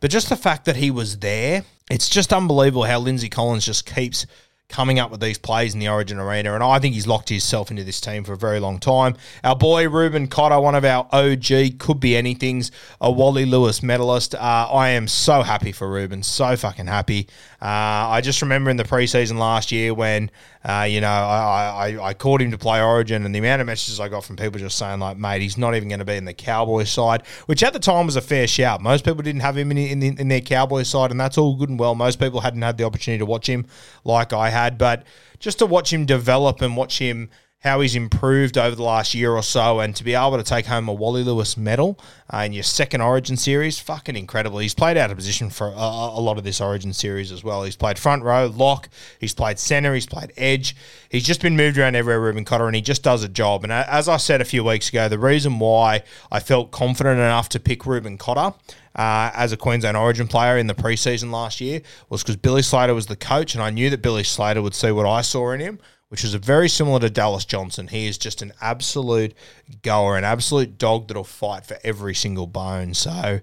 But 0.00 0.10
just 0.10 0.28
the 0.28 0.36
fact 0.36 0.64
that 0.64 0.76
he 0.76 0.90
was 0.90 1.18
there, 1.18 1.64
it's 1.90 2.08
just 2.08 2.32
unbelievable 2.32 2.84
how 2.84 2.98
Lindsay 2.98 3.28
Collins 3.28 3.64
just 3.64 3.86
keeps 3.86 4.26
coming 4.68 4.98
up 4.98 5.10
with 5.10 5.20
these 5.20 5.38
plays 5.38 5.74
in 5.74 5.80
the 5.80 5.88
Origin 5.88 6.18
arena, 6.18 6.54
and 6.54 6.62
I 6.62 6.78
think 6.78 6.94
he's 6.94 7.06
locked 7.06 7.28
himself 7.28 7.70
into 7.70 7.84
this 7.84 8.00
team 8.00 8.24
for 8.24 8.32
a 8.32 8.36
very 8.36 8.58
long 8.60 8.78
time. 8.78 9.16
Our 9.44 9.54
boy 9.54 9.88
Reuben 9.88 10.26
Cotter, 10.26 10.58
one 10.58 10.74
of 10.74 10.84
our 10.84 11.06
OG, 11.12 11.78
could 11.78 12.00
be 12.00 12.16
anything's 12.16 12.70
a 13.00 13.10
Wally 13.10 13.44
Lewis 13.44 13.82
medalist. 13.82 14.34
Uh, 14.34 14.38
I 14.72 14.90
am 14.90 15.06
so 15.06 15.42
happy 15.42 15.70
for 15.70 15.88
Reuben, 15.88 16.22
so 16.22 16.56
fucking 16.56 16.86
happy. 16.86 17.28
Uh, 17.60 18.08
I 18.10 18.20
just 18.20 18.42
remember 18.42 18.70
in 18.70 18.76
the 18.76 18.84
preseason 18.84 19.38
last 19.38 19.70
year 19.70 19.94
when 19.94 20.30
uh, 20.64 20.86
you 20.88 21.00
know 21.00 21.08
I, 21.08 21.88
I 21.98 22.08
I 22.08 22.14
called 22.14 22.40
him 22.40 22.50
to 22.50 22.58
play 22.58 22.82
Origin, 22.82 23.24
and 23.24 23.34
the 23.34 23.38
amount 23.38 23.60
of 23.60 23.66
messages 23.66 24.00
I 24.00 24.08
got 24.08 24.24
from 24.24 24.36
people 24.36 24.58
just 24.58 24.78
saying 24.78 25.00
like, 25.00 25.18
mate, 25.18 25.42
he's 25.42 25.58
not 25.58 25.74
even 25.74 25.88
going 25.88 25.98
to 25.98 26.04
be 26.04 26.16
in 26.16 26.24
the 26.24 26.34
Cowboys 26.34 26.90
side, 26.90 27.26
which 27.46 27.62
at 27.62 27.72
the 27.72 27.78
time 27.78 28.06
was 28.06 28.16
a 28.16 28.22
fair 28.22 28.46
shout. 28.46 28.80
Most 28.80 29.04
people 29.04 29.22
didn't 29.22 29.42
have 29.42 29.56
him 29.56 29.70
in, 29.70 29.78
in, 29.78 30.02
in 30.02 30.28
their 30.28 30.40
Cowboys 30.40 30.88
side, 30.88 31.10
and 31.10 31.20
that's 31.20 31.36
all 31.36 31.56
good 31.56 31.68
and 31.68 31.78
well. 31.78 31.94
Most 31.94 32.18
people 32.18 32.40
hadn't 32.40 32.62
had 32.62 32.78
the 32.78 32.84
opportunity 32.84 33.18
to 33.18 33.26
watch 33.26 33.48
him 33.48 33.66
like 34.04 34.32
I 34.32 34.48
had, 34.48 34.78
but 34.78 35.04
just 35.38 35.58
to 35.58 35.66
watch 35.66 35.92
him 35.92 36.06
develop 36.06 36.62
and 36.62 36.76
watch 36.76 36.98
him 36.98 37.28
how 37.64 37.80
he's 37.80 37.96
improved 37.96 38.58
over 38.58 38.76
the 38.76 38.82
last 38.82 39.14
year 39.14 39.32
or 39.32 39.42
so, 39.42 39.80
and 39.80 39.96
to 39.96 40.04
be 40.04 40.14
able 40.14 40.36
to 40.36 40.42
take 40.42 40.66
home 40.66 40.86
a 40.86 40.92
Wally 40.92 41.24
Lewis 41.24 41.56
medal 41.56 41.98
uh, 42.32 42.38
in 42.38 42.52
your 42.52 42.62
second 42.62 43.00
Origin 43.00 43.38
series, 43.38 43.80
fucking 43.80 44.16
incredible. 44.16 44.58
He's 44.58 44.74
played 44.74 44.98
out 44.98 45.10
of 45.10 45.16
position 45.16 45.48
for 45.48 45.68
a, 45.68 45.70
a, 45.70 46.20
lot 46.20 46.36
of 46.36 46.44
this 46.44 46.60
Origin 46.60 46.92
series 46.92 47.32
as 47.32 47.42
well. 47.42 47.64
He's 47.64 47.74
played 47.74 47.98
front 47.98 48.22
row, 48.22 48.46
lock, 48.46 48.90
he's 49.18 49.32
played 49.32 49.58
center, 49.58 49.94
he's 49.94 50.06
played 50.06 50.34
edge. 50.36 50.76
He's 51.08 51.24
just 51.24 51.40
been 51.40 51.56
moved 51.56 51.78
around 51.78 51.96
everywhere, 51.96 52.20
Reuben 52.20 52.44
Cotter, 52.44 52.66
and 52.66 52.76
he 52.76 52.82
just 52.82 53.02
does 53.02 53.24
a 53.24 53.28
job. 53.28 53.64
And 53.64 53.72
as 53.72 54.08
I 54.08 54.18
said 54.18 54.42
a 54.42 54.44
few 54.44 54.62
weeks 54.62 54.90
ago, 54.90 55.08
the 55.08 55.18
reason 55.18 55.58
why 55.58 56.02
I 56.30 56.40
felt 56.40 56.70
confident 56.70 57.18
enough 57.18 57.48
to 57.50 57.60
pick 57.60 57.86
Reuben 57.86 58.18
Cotter 58.18 58.54
uh, 58.94 59.30
as 59.34 59.52
a 59.52 59.56
Queensland 59.56 59.96
Origin 59.96 60.28
player 60.28 60.58
in 60.58 60.66
the 60.66 60.74
preseason 60.74 61.30
last 61.30 61.60
year 61.60 61.80
was 62.10 62.22
because 62.22 62.36
Billy 62.36 62.62
Slater 62.62 62.94
was 62.94 63.06
the 63.06 63.16
coach, 63.16 63.54
and 63.54 63.62
I 63.62 63.70
knew 63.70 63.90
that 63.90 64.02
Billy 64.02 64.24
Slater 64.24 64.60
would 64.62 64.74
see 64.74 64.90
what 64.90 65.06
I 65.06 65.22
saw 65.22 65.52
in 65.52 65.60
him, 65.60 65.78
which 66.14 66.22
is 66.22 66.32
very 66.34 66.68
similar 66.68 67.00
to 67.00 67.10
Dallas 67.10 67.44
Johnson. 67.44 67.88
He 67.88 68.06
is 68.06 68.16
just 68.16 68.40
an 68.40 68.52
absolute 68.60 69.34
goer, 69.82 70.16
an 70.16 70.22
absolute 70.22 70.78
dog 70.78 71.08
that'll 71.08 71.24
fight 71.24 71.66
for 71.66 71.76
every 71.82 72.14
single 72.14 72.46
bone. 72.46 72.94
So 72.94 73.40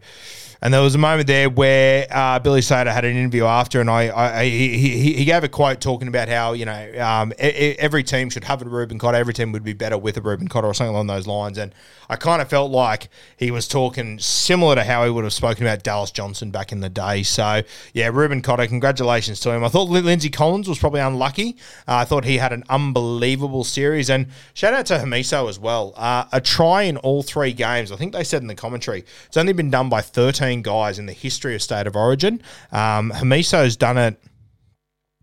and 0.63 0.71
there 0.71 0.81
was 0.81 0.93
a 0.93 0.99
moment 0.99 1.25
there 1.25 1.49
where 1.49 2.05
uh, 2.11 2.37
Billy 2.37 2.61
Slater 2.61 2.91
had 2.91 3.03
an 3.03 3.17
interview 3.17 3.45
after, 3.45 3.81
and 3.81 3.89
I, 3.89 4.15
I 4.15 4.45
he, 4.45 5.13
he, 5.13 5.25
gave 5.25 5.43
a 5.43 5.49
quote 5.49 5.81
talking 5.81 6.07
about 6.07 6.29
how 6.29 6.53
you 6.53 6.65
know 6.65 6.93
um, 6.99 7.33
every 7.39 8.03
team 8.03 8.29
should 8.29 8.43
have 8.43 8.61
a 8.61 8.65
Reuben 8.65 8.99
Cotter, 8.99 9.17
every 9.17 9.33
team 9.33 9.51
would 9.53 9.63
be 9.63 9.73
better 9.73 9.97
with 9.97 10.17
a 10.17 10.21
Reuben 10.21 10.47
Cotter 10.47 10.67
or 10.67 10.75
something 10.75 10.93
along 10.93 11.07
those 11.07 11.25
lines. 11.25 11.57
And 11.57 11.73
I 12.11 12.15
kind 12.15 12.43
of 12.43 12.49
felt 12.49 12.69
like 12.69 13.09
he 13.37 13.49
was 13.49 13.67
talking 13.67 14.19
similar 14.19 14.75
to 14.75 14.83
how 14.83 15.03
he 15.03 15.09
would 15.09 15.23
have 15.23 15.33
spoken 15.33 15.65
about 15.65 15.81
Dallas 15.81 16.11
Johnson 16.11 16.51
back 16.51 16.71
in 16.71 16.81
the 16.81 16.89
day. 16.89 17.23
So 17.23 17.63
yeah, 17.93 18.09
Reuben 18.13 18.43
Cotter, 18.43 18.67
congratulations 18.67 19.39
to 19.39 19.51
him. 19.51 19.63
I 19.63 19.69
thought 19.69 19.89
Lindsay 19.89 20.29
Collins 20.29 20.69
was 20.69 20.77
probably 20.77 20.99
unlucky. 20.99 21.57
Uh, 21.87 21.95
I 21.95 22.05
thought 22.05 22.23
he 22.23 22.37
had 22.37 22.53
an 22.53 22.65
unbelievable 22.69 23.63
series, 23.63 24.11
and 24.11 24.27
shout 24.53 24.75
out 24.75 24.85
to 24.87 24.99
Hamiso 24.99 25.49
as 25.49 25.57
well. 25.57 25.93
Uh, 25.97 26.25
a 26.31 26.39
try 26.39 26.83
in 26.83 26.97
all 26.97 27.23
three 27.23 27.53
games. 27.53 27.91
I 27.91 27.95
think 27.95 28.13
they 28.13 28.23
said 28.23 28.43
in 28.43 28.47
the 28.47 28.53
commentary 28.53 29.05
it's 29.25 29.37
only 29.37 29.53
been 29.53 29.71
done 29.71 29.89
by 29.89 30.01
thirteen 30.01 30.50
guys 30.59 30.99
in 30.99 31.05
the 31.05 31.13
history 31.13 31.55
of 31.55 31.61
State 31.61 31.87
of 31.87 31.95
Origin. 31.95 32.41
Um, 32.73 33.11
Hamiso's 33.11 33.77
done 33.77 33.97
it 33.97 34.21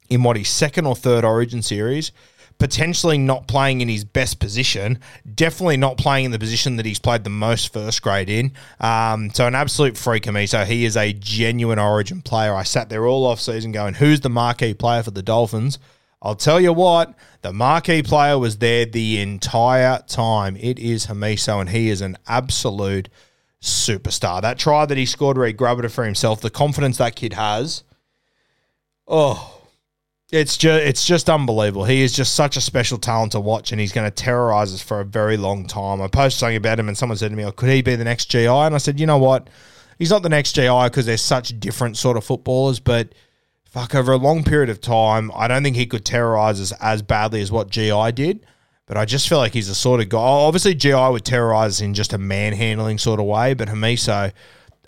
in 0.08 0.22
what 0.22 0.36
his 0.36 0.48
second 0.48 0.86
or 0.86 0.96
third 0.96 1.24
Origin 1.24 1.62
series. 1.62 2.12
Potentially 2.58 3.18
not 3.18 3.46
playing 3.46 3.82
in 3.82 3.88
his 3.88 4.04
best 4.04 4.40
position, 4.40 4.98
definitely 5.32 5.76
not 5.76 5.96
playing 5.96 6.24
in 6.24 6.30
the 6.32 6.40
position 6.40 6.74
that 6.74 6.86
he's 6.86 6.98
played 6.98 7.22
the 7.22 7.30
most 7.30 7.72
first 7.72 8.02
grade 8.02 8.28
in. 8.28 8.52
Um, 8.80 9.30
so, 9.32 9.46
an 9.46 9.54
absolute 9.54 9.96
freak 9.96 10.24
Hamiso. 10.24 10.64
He 10.64 10.84
is 10.84 10.96
a 10.96 11.12
genuine 11.12 11.78
Origin 11.78 12.20
player. 12.20 12.52
I 12.54 12.64
sat 12.64 12.88
there 12.88 13.06
all 13.06 13.26
off 13.26 13.40
season 13.40 13.70
going, 13.70 13.94
Who's 13.94 14.22
the 14.22 14.28
marquee 14.28 14.74
player 14.74 15.04
for 15.04 15.12
the 15.12 15.22
Dolphins? 15.22 15.78
I'll 16.20 16.34
tell 16.34 16.60
you 16.60 16.72
what, 16.72 17.14
the 17.42 17.52
marquee 17.52 18.02
player 18.02 18.38
was 18.38 18.58
there 18.58 18.84
the 18.84 19.20
entire 19.20 20.02
time. 20.08 20.56
It 20.56 20.80
is 20.80 21.06
Hamiso, 21.06 21.60
and 21.60 21.70
he 21.70 21.90
is 21.90 22.00
an 22.00 22.16
absolute 22.26 23.08
superstar. 23.62 24.40
That 24.42 24.59
try 24.59 24.87
that 24.87 24.97
he 24.97 25.07
scored 25.07 25.37
where 25.37 25.47
he 25.47 25.53
grabbed 25.53 25.85
it 25.85 25.88
for 25.90 26.05
himself, 26.05 26.40
the 26.40 26.51
confidence 26.51 26.99
that 26.99 27.16
kid 27.16 27.33
has. 27.35 27.83
Oh, 29.07 29.62
it's 30.31 30.57
just 30.57 30.83
it's 30.85 31.07
just 31.07 31.31
unbelievable. 31.31 31.85
He 31.85 32.03
is 32.03 32.12
just 32.12 32.35
such 32.35 32.57
a 32.57 32.61
special 32.61 32.99
talent 32.99 33.33
to 33.33 33.40
watch, 33.40 33.73
and 33.73 33.81
he's 33.81 33.92
going 33.92 34.07
to 34.07 34.14
terrorize 34.14 34.75
us 34.75 34.83
for 34.83 35.01
a 35.01 35.05
very 35.05 35.37
long 35.37 35.66
time. 35.66 36.03
I 36.03 36.09
posted 36.09 36.40
something 36.40 36.57
about 36.57 36.79
him, 36.79 36.88
and 36.88 36.99
someone 36.99 37.16
said 37.16 37.31
to 37.31 37.37
me, 37.37 37.44
oh, 37.44 37.53
"Could 37.53 37.71
he 37.71 37.83
be 37.83 37.97
the 37.97 38.05
next 38.05 38.27
GI?" 38.27 38.47
And 38.47 38.75
I 38.75 38.79
said, 38.79 39.01
"You 39.01 39.07
know 39.07 39.18
what? 39.18 39.49
He's 39.99 40.11
not 40.11 40.23
the 40.23 40.29
next 40.29 40.53
GI 40.53 40.85
because 40.85 41.07
they're 41.07 41.16
such 41.16 41.59
different 41.59 41.97
sort 41.97 42.16
of 42.16 42.25
footballers, 42.25 42.81
but." 42.81 43.14
Fuck, 43.71 43.94
over 43.94 44.12
a 44.12 44.16
long 44.16 44.44
period 44.44 44.71
of 44.71 44.81
time, 44.81 45.31
I 45.35 45.47
don't 45.47 45.62
think 45.62 45.77
he 45.77 45.85
could 45.85 46.03
terrorize 46.03 46.59
us 46.59 46.73
as 46.81 47.03
badly 47.03 47.42
as 47.42 47.53
what 47.53 47.68
GI 47.68 48.12
did. 48.12 48.47
But 48.88 48.96
I 48.96 49.05
just 49.05 49.29
feel 49.29 49.38
like 49.38 49.53
he's 49.53 49.68
the 49.68 49.74
sort 49.74 50.01
of 50.01 50.09
guy. 50.09 50.18
Obviously, 50.18 50.74
GI 50.74 50.94
would 50.94 51.24
terrorize 51.24 51.81
in 51.81 51.94
just 51.94 52.14
a 52.14 52.18
manhandling 52.18 52.98
sort 52.98 53.20
of 53.20 53.27
way, 53.27 53.53
but 53.55 53.68
Hamiso, 53.68 54.33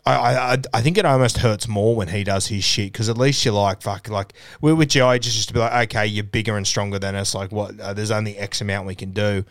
I, 0.07 0.15
I, 0.15 0.59
I 0.73 0.81
think 0.81 0.97
it 0.97 1.05
almost 1.05 1.37
hurts 1.37 1.69
more 1.69 1.95
when 1.95 2.09
he 2.09 2.25
does 2.25 2.47
his 2.47 2.65
shit 2.65 2.93
because 2.93 3.11
at 3.11 3.19
least 3.19 3.45
you're 3.45 3.53
like 3.53 3.83
fuck 3.83 4.09
like 4.09 4.33
with, 4.63 4.75
with 4.79 4.89
GI 4.89 5.19
just 5.19 5.37
used 5.37 5.49
to 5.49 5.55
be 5.55 5.61
like 5.61 5.89
okay 5.89 6.07
you're 6.07 6.25
bigger 6.25 6.57
and 6.57 6.67
stronger 6.67 6.99
than 6.99 7.15
us 7.15 7.35
like 7.35 7.53
what 7.53 7.79
uh, 7.79 7.93
there's 7.93 8.11
only 8.11 8.37
X 8.39 8.63
amount 8.63 8.87
we 8.87 8.95
can 8.95 9.13
do. 9.13 9.45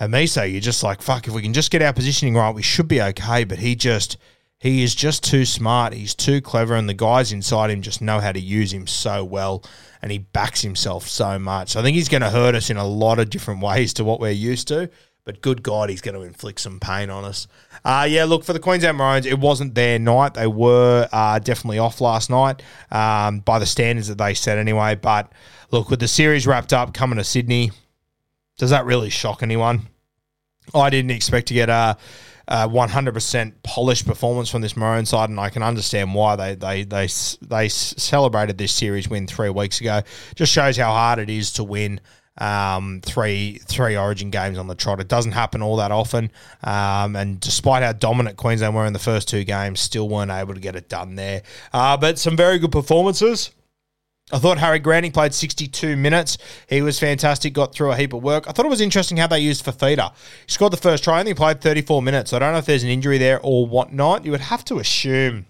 Hamiso, 0.00 0.50
you're 0.50 0.62
just 0.62 0.82
like 0.82 1.02
fuck 1.02 1.28
if 1.28 1.34
we 1.34 1.42
can 1.42 1.52
just 1.52 1.70
get 1.70 1.82
our 1.82 1.92
positioning 1.92 2.34
right 2.34 2.54
we 2.54 2.62
should 2.62 2.88
be 2.88 3.02
okay. 3.02 3.44
But 3.44 3.58
he 3.58 3.76
just 3.76 4.16
he 4.58 4.82
is 4.82 4.94
just 4.94 5.24
too 5.24 5.46
smart. 5.46 5.94
He's 5.94 6.14
too 6.14 6.42
clever, 6.42 6.74
and 6.74 6.88
the 6.88 6.94
guys 6.94 7.32
inside 7.32 7.70
him 7.70 7.80
just 7.80 8.02
know 8.02 8.20
how 8.20 8.30
to 8.30 8.40
use 8.40 8.72
him 8.72 8.86
so 8.86 9.24
well. 9.24 9.64
And 10.02 10.10
he 10.10 10.18
backs 10.18 10.62
himself 10.62 11.06
so 11.06 11.38
much. 11.38 11.76
I 11.76 11.82
think 11.82 11.94
he's 11.94 12.08
going 12.08 12.22
to 12.22 12.30
hurt 12.30 12.54
us 12.54 12.70
in 12.70 12.76
a 12.76 12.86
lot 12.86 13.18
of 13.18 13.28
different 13.28 13.60
ways 13.60 13.92
to 13.94 14.04
what 14.04 14.20
we're 14.20 14.30
used 14.30 14.68
to. 14.68 14.88
But 15.24 15.42
good 15.42 15.62
God, 15.62 15.90
he's 15.90 16.00
going 16.00 16.14
to 16.14 16.22
inflict 16.22 16.60
some 16.60 16.80
pain 16.80 17.10
on 17.10 17.24
us. 17.24 17.46
Uh, 17.84 18.06
yeah, 18.08 18.24
look, 18.24 18.42
for 18.42 18.54
the 18.54 18.58
Queensland 18.58 18.96
Maroons, 18.96 19.26
it 19.26 19.38
wasn't 19.38 19.74
their 19.74 19.98
night. 19.98 20.34
They 20.34 20.46
were 20.46 21.08
uh, 21.12 21.38
definitely 21.38 21.78
off 21.78 22.00
last 22.00 22.30
night 22.30 22.62
um, 22.90 23.40
by 23.40 23.58
the 23.58 23.66
standards 23.66 24.08
that 24.08 24.18
they 24.18 24.32
set 24.32 24.56
anyway. 24.56 24.94
But 24.94 25.30
look, 25.70 25.90
with 25.90 26.00
the 26.00 26.08
series 26.08 26.46
wrapped 26.46 26.72
up 26.72 26.94
coming 26.94 27.18
to 27.18 27.24
Sydney, 27.24 27.70
does 28.56 28.70
that 28.70 28.86
really 28.86 29.10
shock 29.10 29.42
anyone? 29.42 29.88
I 30.74 30.90
didn't 30.90 31.10
expect 31.10 31.48
to 31.48 31.54
get 31.54 31.68
a. 31.68 31.96
100% 32.50 33.52
polished 33.62 34.06
performance 34.06 34.50
from 34.50 34.60
this 34.60 34.76
Maroon 34.76 35.06
side, 35.06 35.30
and 35.30 35.38
I 35.38 35.50
can 35.50 35.62
understand 35.62 36.14
why 36.14 36.36
they 36.36 36.54
they 36.54 36.84
they 36.84 37.08
they 37.40 37.68
celebrated 37.68 38.58
this 38.58 38.72
series 38.72 39.08
win 39.08 39.26
three 39.26 39.50
weeks 39.50 39.80
ago. 39.80 40.02
Just 40.34 40.52
shows 40.52 40.76
how 40.76 40.90
hard 40.90 41.18
it 41.18 41.30
is 41.30 41.52
to 41.54 41.64
win 41.64 42.00
um, 42.38 43.00
three 43.04 43.60
three 43.66 43.96
Origin 43.96 44.30
games 44.30 44.58
on 44.58 44.66
the 44.66 44.74
trot. 44.74 45.00
It 45.00 45.08
doesn't 45.08 45.32
happen 45.32 45.62
all 45.62 45.76
that 45.76 45.92
often, 45.92 46.32
um, 46.64 47.14
and 47.14 47.38
despite 47.38 47.82
how 47.82 47.92
dominant 47.92 48.36
Queensland 48.36 48.74
were 48.74 48.86
in 48.86 48.92
the 48.92 48.98
first 48.98 49.28
two 49.28 49.44
games, 49.44 49.80
still 49.80 50.08
weren't 50.08 50.30
able 50.30 50.54
to 50.54 50.60
get 50.60 50.74
it 50.74 50.88
done 50.88 51.14
there. 51.14 51.42
Uh, 51.72 51.96
but 51.96 52.18
some 52.18 52.36
very 52.36 52.58
good 52.58 52.72
performances. 52.72 53.50
I 54.32 54.38
thought 54.38 54.58
Harry 54.58 54.78
Granting 54.78 55.12
played 55.12 55.34
62 55.34 55.96
minutes. 55.96 56.38
He 56.68 56.82
was 56.82 56.98
fantastic, 56.98 57.52
got 57.52 57.74
through 57.74 57.92
a 57.92 57.96
heap 57.96 58.12
of 58.12 58.22
work. 58.22 58.48
I 58.48 58.52
thought 58.52 58.66
it 58.66 58.70
was 58.70 58.80
interesting 58.80 59.16
how 59.16 59.26
they 59.26 59.40
used 59.40 59.64
Fifita. 59.64 60.12
He 60.46 60.52
scored 60.52 60.72
the 60.72 60.76
first 60.76 61.04
try 61.04 61.18
and 61.18 61.28
he 61.28 61.34
played 61.34 61.60
34 61.60 62.02
minutes. 62.02 62.32
I 62.32 62.38
don't 62.38 62.52
know 62.52 62.58
if 62.58 62.66
there's 62.66 62.84
an 62.84 62.90
injury 62.90 63.18
there 63.18 63.40
or 63.42 63.66
whatnot. 63.66 64.24
You 64.24 64.30
would 64.30 64.40
have 64.40 64.64
to 64.66 64.78
assume 64.78 65.46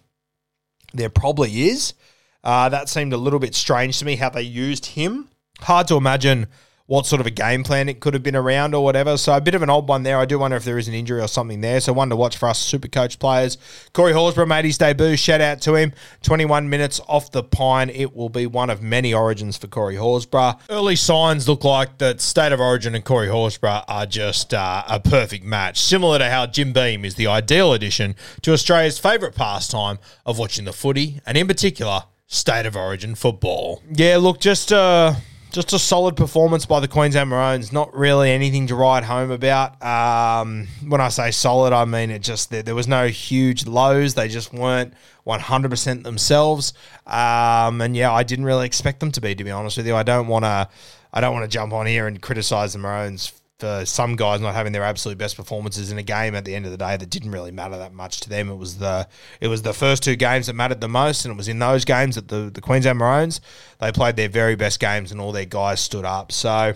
there 0.95 1.11
probably 1.11 1.69
is. 1.69 1.95
Uh, 2.43 2.69
that 2.71 2.89
seemed 2.89 3.13
a 3.13 3.19
little 3.19 3.39
bit 3.39 3.55
strange 3.55 3.99
to 3.99 4.05
me 4.05 4.17
how 4.17 4.31
they 4.31 4.43
used 4.43 4.87
him. 4.87 5.29
Hard 5.61 5.89
to 5.89 5.97
imagine 5.97 6.47
what 6.91 7.07
sort 7.07 7.21
of 7.21 7.27
a 7.27 7.31
game 7.31 7.63
plan 7.63 7.89
it 7.89 8.01
could 8.01 8.15
have 8.15 8.23
been 8.25 8.35
around 8.35 8.75
or 8.75 8.83
whatever. 8.83 9.17
So 9.17 9.33
a 9.33 9.41
bit 9.41 9.55
of 9.55 9.63
an 9.63 9.71
odd 9.71 9.87
one 9.87 10.03
there. 10.03 10.19
I 10.19 10.25
do 10.25 10.41
wonder 10.41 10.57
if 10.57 10.65
there 10.65 10.77
is 10.77 10.89
an 10.89 10.95
injury 10.95 11.21
or 11.21 11.29
something 11.29 11.61
there. 11.61 11.81
So 11.81 11.93
one 11.93 12.11
to 12.11 12.17
watch 12.17 12.37
for 12.37 12.49
us 12.49 12.59
super 12.59 12.89
coach 12.89 13.21
players. 13.21 13.59
Corey 13.93 14.13
Horsburgh 14.13 14.49
made 14.49 14.65
his 14.65 14.77
debut. 14.77 15.17
Shout 15.17 15.41
out 15.41 15.61
to 15.61 15.77
him. 15.77 15.93
21 16.25 16.69
minutes 16.69 17.01
off 17.07 17.31
the 17.31 17.45
pine. 17.45 17.91
It 17.91 18.17
will 18.17 18.29
be 18.29 18.49
one 18.49 18.71
of 18.71 18.83
many 18.83 19.15
origins 19.15 19.57
for 19.57 19.69
Corey 19.69 19.95
Horsburgh. 19.95 20.59
Early 20.69 20.97
signs 20.97 21.47
look 21.47 21.63
like 21.63 21.99
that 21.99 22.21
State 22.21 22.51
of 22.51 22.59
Origin 22.59 22.97
and 22.97 23.05
Corey 23.05 23.29
Horsburgh 23.29 23.85
are 23.87 24.07
just 24.07 24.53
uh, 24.53 24.83
a 24.89 24.99
perfect 24.99 25.45
match. 25.45 25.81
Similar 25.81 26.19
to 26.19 26.29
how 26.29 26.47
Jim 26.47 26.73
Beam 26.73 27.05
is 27.05 27.15
the 27.15 27.29
ideal 27.29 27.73
addition 27.73 28.17
to 28.43 28.53
Australia's 28.53 28.99
favourite 28.99 29.37
pastime 29.37 30.01
of 30.27 30.41
watching 30.41 30.65
the 30.65 30.73
footy, 30.73 31.21
and 31.25 31.39
in 31.39 31.47
particular, 31.47 32.03
State 32.27 32.67
of 32.67 32.75
Origin 32.75 33.15
football. 33.15 33.81
Yeah, 33.93 34.17
look, 34.17 34.41
just 34.41 34.73
uh, 34.73 35.15
just 35.51 35.73
a 35.73 35.79
solid 35.79 36.17
performance 36.17 36.65
by 36.67 36.81
the 36.81 36.89
Queensland 36.89 37.31
Maroons. 37.31 37.73
Not 37.73 37.95
really 37.95 38.31
anything 38.31 38.67
to 38.69 38.75
write 38.75 39.05
home 39.05 39.31
about. 39.31 39.83
Um, 39.83 40.69
when 40.87 41.01
I 41.01 41.09
say 41.09 41.31
solid, 41.31 41.73
I 41.73 41.85
mean 41.85 42.11
it 42.11 42.23
just 42.23 42.51
there, 42.51 42.63
there 42.63 42.75
was 42.75 42.89
no 42.89 43.09
huge 43.09 43.67
lows. 43.67 44.15
They 44.15 44.29
just 44.29 44.53
weren't 44.53 44.95
100% 45.27 46.03
themselves. 46.05 46.73
Um, 47.07 47.81
and 47.81 47.97
yeah, 47.97 48.13
I 48.13 48.23
didn't 48.23 48.45
really 48.45 48.67
expect 48.67 49.01
them 49.01 49.13
to 49.13 49.21
be. 49.21 49.35
To 49.35 49.45
be 49.45 49.51
honest 49.51 49.77
with 49.77 49.87
you, 49.87 49.97
I 49.97 50.03
don't 50.03 50.29
want 50.29 50.45
to. 50.45 50.69
I 51.13 51.21
don't 51.21 51.35
want 51.35 51.45
to 51.45 51.53
jump 51.53 51.73
on 51.73 51.87
here 51.87 52.07
and 52.07 52.23
criticize 52.23 52.73
the 52.73 52.79
Maroons 52.79 53.40
for 53.61 53.85
some 53.85 54.17
guys 54.17 54.41
not 54.41 54.55
having 54.55 54.73
their 54.73 54.83
absolute 54.83 55.19
best 55.19 55.37
performances 55.37 55.93
in 55.93 55.99
a 55.99 56.03
game 56.03 56.35
at 56.35 56.45
the 56.45 56.55
end 56.55 56.65
of 56.65 56.73
the 56.73 56.79
day 56.79 56.97
that 56.97 57.11
didn't 57.11 57.31
really 57.31 57.53
matter 57.53 57.77
that 57.77 57.93
much 57.93 58.21
to 58.21 58.29
them. 58.29 58.49
It 58.49 58.57
was 58.57 58.79
the 58.79 59.07
it 59.41 59.49
was 59.49 59.63
the 59.63 59.75
first 59.75 60.03
two 60.03 60.17
games 60.17 60.47
that 60.47 60.55
mattered 60.55 60.81
the 60.81 60.89
most, 60.89 61.25
and 61.25 61.33
it 61.33 61.37
was 61.37 61.49
in 61.49 61.59
those 61.59 61.85
games 61.85 62.17
that 62.17 62.29
the 62.29 62.51
the 62.53 62.61
Queensland 62.61 62.99
Maroons 62.99 63.41
they 63.79 63.93
played 63.93 64.17
their 64.17 64.29
very 64.29 64.57
best 64.57 64.81
games 64.81 65.13
and 65.13 65.21
all 65.21 65.33
their 65.33 65.45
guys 65.45 65.81
stood 65.81 66.05
up. 66.05 66.33
So 66.33 66.75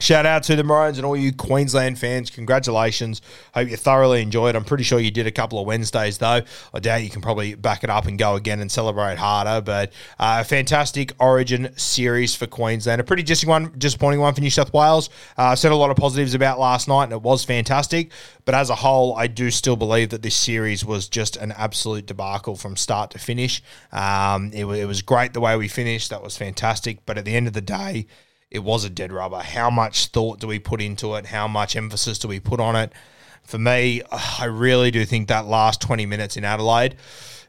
Shout 0.00 0.26
out 0.26 0.44
to 0.44 0.54
the 0.54 0.62
Maroons 0.62 0.96
and 0.98 1.04
all 1.04 1.16
you 1.16 1.32
Queensland 1.32 1.98
fans. 1.98 2.30
Congratulations. 2.30 3.20
Hope 3.52 3.68
you 3.68 3.76
thoroughly 3.76 4.22
enjoyed. 4.22 4.54
I'm 4.54 4.64
pretty 4.64 4.84
sure 4.84 5.00
you 5.00 5.10
did 5.10 5.26
a 5.26 5.32
couple 5.32 5.58
of 5.58 5.66
Wednesdays, 5.66 6.18
though. 6.18 6.40
I 6.72 6.78
doubt 6.78 7.02
you 7.02 7.10
can 7.10 7.20
probably 7.20 7.56
back 7.56 7.82
it 7.82 7.90
up 7.90 8.06
and 8.06 8.16
go 8.16 8.36
again 8.36 8.60
and 8.60 8.70
celebrate 8.70 9.18
harder. 9.18 9.60
But 9.60 9.92
uh, 10.18 10.38
a 10.40 10.44
fantastic 10.44 11.12
Origin 11.18 11.76
series 11.76 12.34
for 12.36 12.46
Queensland. 12.46 13.00
A 13.00 13.04
pretty 13.04 13.24
disappointing 13.24 14.20
one 14.20 14.34
for 14.34 14.40
New 14.40 14.50
South 14.50 14.72
Wales. 14.72 15.10
Uh, 15.36 15.46
I 15.46 15.54
said 15.56 15.72
a 15.72 15.76
lot 15.76 15.90
of 15.90 15.96
positives 15.96 16.34
about 16.34 16.60
last 16.60 16.86
night, 16.86 17.04
and 17.04 17.12
it 17.12 17.22
was 17.22 17.44
fantastic. 17.44 18.12
But 18.44 18.54
as 18.54 18.70
a 18.70 18.76
whole, 18.76 19.16
I 19.16 19.26
do 19.26 19.50
still 19.50 19.76
believe 19.76 20.10
that 20.10 20.22
this 20.22 20.36
series 20.36 20.84
was 20.84 21.08
just 21.08 21.36
an 21.36 21.52
absolute 21.52 22.06
debacle 22.06 22.54
from 22.54 22.76
start 22.76 23.10
to 23.10 23.18
finish. 23.18 23.62
Um, 23.90 24.52
it, 24.54 24.64
it 24.64 24.86
was 24.86 25.02
great 25.02 25.32
the 25.32 25.40
way 25.40 25.56
we 25.56 25.66
finished. 25.66 26.10
That 26.10 26.22
was 26.22 26.36
fantastic. 26.36 27.04
But 27.04 27.18
at 27.18 27.24
the 27.24 27.34
end 27.34 27.48
of 27.48 27.52
the 27.52 27.60
day, 27.60 28.06
it 28.50 28.60
was 28.60 28.84
a 28.84 28.90
dead 28.90 29.12
rubber. 29.12 29.40
How 29.40 29.70
much 29.70 30.06
thought 30.06 30.40
do 30.40 30.46
we 30.46 30.58
put 30.58 30.80
into 30.80 31.14
it? 31.14 31.26
How 31.26 31.46
much 31.46 31.76
emphasis 31.76 32.18
do 32.18 32.28
we 32.28 32.40
put 32.40 32.60
on 32.60 32.76
it? 32.76 32.92
For 33.42 33.58
me, 33.58 34.02
I 34.40 34.46
really 34.46 34.90
do 34.90 35.04
think 35.04 35.28
that 35.28 35.46
last 35.46 35.80
20 35.80 36.06
minutes 36.06 36.36
in 36.36 36.44
Adelaide, 36.44 36.96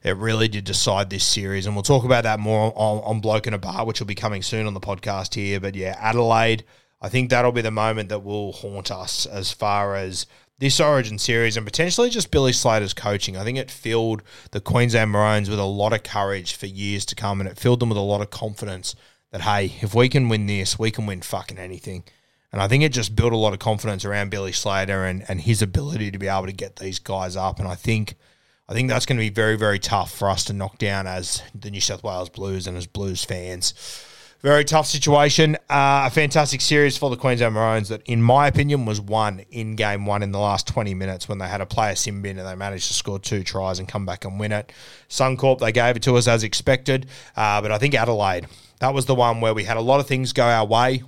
it 0.04 0.16
really 0.18 0.48
did 0.48 0.64
decide 0.64 1.10
this 1.10 1.26
series. 1.26 1.66
And 1.66 1.76
we'll 1.76 1.84
talk 1.84 2.06
about 2.06 2.24
that 2.24 2.40
more 2.40 2.74
on, 2.76 3.04
on 3.04 3.22
Bloke 3.22 3.48
in 3.48 3.54
a 3.54 3.58
Bar, 3.58 3.86
which 3.86 4.00
will 4.00 4.08
be 4.08 4.16
coming 4.16 4.42
soon 4.42 4.68
on 4.68 4.74
the 4.74 4.80
podcast 4.80 5.36
here. 5.36 5.60
But 5.60 5.76
yeah, 5.76 5.98
Adelaide, 6.00 6.64
I 7.02 7.10
think 7.10 7.30
that'll 7.30 7.52
be 7.52 7.62
the 7.62 7.72
moment 7.72 8.10
that 8.10 8.24
will 8.24 8.52
haunt 8.52 8.92
us 8.92 9.26
as 9.26 9.52
far 9.52 9.96
as 9.96 10.26
this 10.60 10.82
Origin 10.82 11.18
series 11.18 11.56
and 11.56 11.66
potentially 11.66 12.10
just 12.10 12.32
Billy 12.32 12.52
Slater's 12.52 12.94
coaching. 12.94 13.38
I 13.38 13.46
think 13.46 13.58
it 13.58 13.72
filled 13.72 14.22
the 14.52 14.60
Queensland 14.60 15.12
Maroons 15.12 15.50
with 15.50 15.60
a 15.60 15.64
lot 15.64 15.94
of 15.94 16.04
courage 16.04 16.56
for 16.56 16.66
years 16.66 17.06
to 17.06 17.16
come 17.16 17.40
and 17.40 17.50
it 17.50 17.58
filled 17.58 17.80
them 17.80 17.90
with 17.90 17.98
a 17.98 18.02
lot 18.02 18.20
of 18.20 18.30
confidence 18.30 18.96
that 19.32 19.42
hey, 19.42 19.74
if 19.82 19.94
we 19.94 20.10
can 20.10 20.30
win 20.30 20.48
this, 20.48 20.80
we 20.80 20.92
can 20.92 21.06
win 21.06 21.22
fucking 21.22 21.58
anything. 21.58 22.04
And 22.52 22.62
I 22.62 22.68
think 22.68 22.84
it 22.84 22.92
just 22.92 23.16
built 23.16 23.34
a 23.34 23.38
lot 23.38 23.54
of 23.54 23.60
confidence 23.60 24.04
around 24.06 24.32
Billy 24.32 24.52
Slater 24.52 25.06
and, 25.06 25.24
and 25.30 25.42
his 25.42 25.62
ability 25.62 26.10
to 26.12 26.18
be 26.18 26.28
able 26.28 26.48
to 26.48 26.52
get 26.52 26.78
these 26.78 26.98
guys 26.98 27.36
up. 27.36 27.60
And 27.60 27.68
I 27.68 27.76
think 27.76 28.16
I 28.68 28.74
think 28.74 28.88
that's 28.88 29.08
going 29.08 29.18
to 29.18 29.24
be 29.24 29.30
very, 29.30 29.58
very 29.58 29.80
tough 29.80 30.12
for 30.12 30.30
us 30.30 30.44
to 30.46 30.54
knock 30.54 30.78
down 30.78 31.08
as 31.08 31.42
the 31.56 31.72
New 31.72 31.82
South 31.82 32.04
Wales 32.04 32.30
Blues 32.30 32.68
and 32.68 32.78
as 32.78 32.86
Blues 32.86 33.26
fans. 33.26 33.74
Very 34.42 34.64
tough 34.64 34.86
situation. 34.86 35.56
Uh, 35.70 36.06
a 36.06 36.10
fantastic 36.12 36.62
series 36.62 36.96
for 36.96 37.10
the 37.10 37.18
Queensland 37.18 37.56
Maroons 37.56 37.90
that, 37.90 38.04
in 38.06 38.22
my 38.22 38.48
opinion, 38.48 38.86
was 38.86 39.02
won 39.02 39.44
in 39.50 39.76
game 39.76 40.06
one 40.06 40.22
in 40.22 40.32
the 40.32 40.40
last 40.40 40.68
20 40.68 40.94
minutes 40.94 41.28
when 41.28 41.40
they 41.40 41.48
had 41.48 41.62
a 41.62 41.66
player 41.66 41.96
sin 41.96 42.22
bin 42.22 42.38
and 42.38 42.48
they 42.48 42.56
managed 42.56 42.88
to 42.88 42.94
score 42.94 43.20
two 43.20 43.44
tries 43.44 43.80
and 43.80 43.88
come 43.88 44.06
back 44.06 44.24
and 44.24 44.40
win 44.40 44.52
it. 44.52 44.72
Suncorp, 45.10 45.60
they 45.60 45.72
gave 45.72 45.98
it 45.98 46.04
to 46.04 46.16
us 46.16 46.28
as 46.28 46.44
expected. 46.44 47.08
Uh, 47.36 47.62
but 47.62 47.72
I 47.72 47.80
think 47.80 47.96
Adelaide, 47.96 48.48
that 48.80 48.94
was 48.94 49.06
the 49.06 49.16
one 49.16 49.42
where 49.42 49.54
we 49.54 49.64
had 49.64 49.78
a 49.78 49.82
lot 49.82 50.00
of 50.00 50.08
things 50.08 50.34
go 50.34 50.46
our 50.46 50.66
way. 50.66 51.04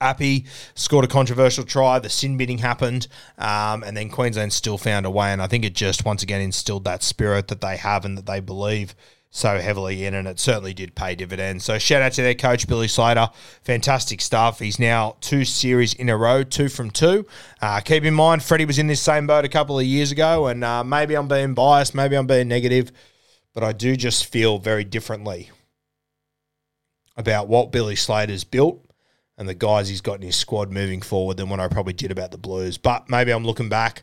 Appy 0.00 0.46
scored 0.74 1.04
a 1.04 1.08
controversial 1.08 1.64
try. 1.64 1.98
The 2.00 2.10
sin 2.10 2.36
binning 2.36 2.58
happened, 2.58 3.06
um, 3.38 3.84
and 3.84 3.96
then 3.96 4.10
Queensland 4.10 4.52
still 4.52 4.76
found 4.76 5.06
a 5.06 5.10
way. 5.10 5.32
And 5.32 5.40
I 5.40 5.46
think 5.46 5.64
it 5.64 5.74
just 5.74 6.04
once 6.04 6.22
again 6.22 6.40
instilled 6.40 6.84
that 6.84 7.02
spirit 7.02 7.48
that 7.48 7.60
they 7.60 7.76
have 7.76 8.04
and 8.04 8.18
that 8.18 8.26
they 8.26 8.40
believe 8.40 8.96
so 9.34 9.58
heavily 9.58 10.04
in, 10.04 10.12
and 10.12 10.28
it 10.28 10.38
certainly 10.38 10.74
did 10.74 10.94
pay 10.94 11.14
dividends. 11.14 11.64
So 11.64 11.78
shout 11.78 12.02
out 12.02 12.12
to 12.12 12.22
their 12.22 12.34
coach 12.34 12.68
Billy 12.68 12.88
Slater, 12.88 13.30
fantastic 13.62 14.20
stuff. 14.20 14.58
He's 14.58 14.78
now 14.78 15.16
two 15.22 15.46
series 15.46 15.94
in 15.94 16.10
a 16.10 16.16
row, 16.16 16.42
two 16.42 16.68
from 16.68 16.90
two. 16.90 17.24
Uh, 17.60 17.80
keep 17.80 18.04
in 18.04 18.12
mind, 18.12 18.42
Freddie 18.42 18.66
was 18.66 18.78
in 18.78 18.88
this 18.88 19.00
same 19.00 19.26
boat 19.26 19.46
a 19.46 19.48
couple 19.48 19.78
of 19.78 19.86
years 19.86 20.12
ago, 20.12 20.48
and 20.48 20.62
uh, 20.62 20.84
maybe 20.84 21.14
I'm 21.14 21.28
being 21.28 21.54
biased, 21.54 21.94
maybe 21.94 22.14
I'm 22.14 22.26
being 22.26 22.48
negative, 22.48 22.92
but 23.54 23.62
I 23.62 23.72
do 23.72 23.96
just 23.96 24.26
feel 24.26 24.58
very 24.58 24.84
differently 24.84 25.50
about 27.16 27.48
what 27.48 27.72
Billy 27.72 27.96
Slater's 27.96 28.44
built 28.44 28.84
and 29.38 29.48
the 29.48 29.54
guys 29.54 29.88
he's 29.88 30.00
got 30.00 30.16
in 30.16 30.22
his 30.22 30.36
squad 30.36 30.70
moving 30.70 31.00
forward 31.00 31.36
than 31.36 31.48
what 31.48 31.60
I 31.60 31.68
probably 31.68 31.94
did 31.94 32.10
about 32.10 32.30
the 32.30 32.38
Blues. 32.38 32.78
But 32.78 33.08
maybe 33.08 33.32
I'm 33.32 33.44
looking 33.44 33.68
back 33.68 34.02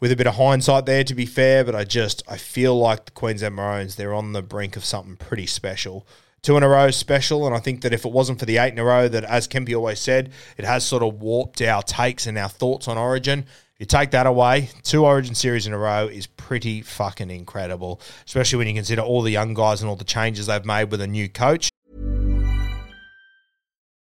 with 0.00 0.12
a 0.12 0.16
bit 0.16 0.26
of 0.26 0.34
hindsight 0.34 0.86
there, 0.86 1.04
to 1.04 1.14
be 1.14 1.26
fair. 1.26 1.64
But 1.64 1.74
I 1.74 1.84
just 1.84 2.22
I 2.28 2.36
feel 2.36 2.78
like 2.78 3.06
the 3.06 3.10
Queensland 3.12 3.54
Maroons 3.54 3.96
they're 3.96 4.14
on 4.14 4.32
the 4.32 4.42
brink 4.42 4.76
of 4.76 4.84
something 4.84 5.16
pretty 5.16 5.46
special. 5.46 6.06
Two 6.42 6.56
in 6.56 6.62
a 6.62 6.68
row 6.68 6.92
special, 6.92 7.46
and 7.46 7.56
I 7.56 7.58
think 7.58 7.80
that 7.80 7.92
if 7.92 8.04
it 8.04 8.12
wasn't 8.12 8.38
for 8.38 8.44
the 8.44 8.58
eight 8.58 8.72
in 8.72 8.78
a 8.78 8.84
row, 8.84 9.08
that 9.08 9.24
as 9.24 9.48
Kempy 9.48 9.74
always 9.74 9.98
said, 9.98 10.30
it 10.56 10.64
has 10.64 10.86
sort 10.86 11.02
of 11.02 11.20
warped 11.20 11.60
our 11.62 11.82
takes 11.82 12.26
and 12.26 12.38
our 12.38 12.48
thoughts 12.48 12.86
on 12.86 12.96
Origin. 12.96 13.46
You 13.78 13.86
take 13.86 14.12
that 14.12 14.26
away, 14.26 14.70
two 14.84 15.04
Origin 15.04 15.34
series 15.34 15.66
in 15.66 15.72
a 15.72 15.78
row 15.78 16.06
is 16.06 16.26
pretty 16.26 16.82
fucking 16.82 17.30
incredible, 17.30 18.00
especially 18.26 18.58
when 18.58 18.68
you 18.68 18.74
consider 18.74 19.02
all 19.02 19.22
the 19.22 19.32
young 19.32 19.54
guys 19.54 19.82
and 19.82 19.90
all 19.90 19.96
the 19.96 20.04
changes 20.04 20.46
they've 20.46 20.64
made 20.64 20.92
with 20.92 21.00
a 21.00 21.06
new 21.06 21.28
coach. 21.28 21.68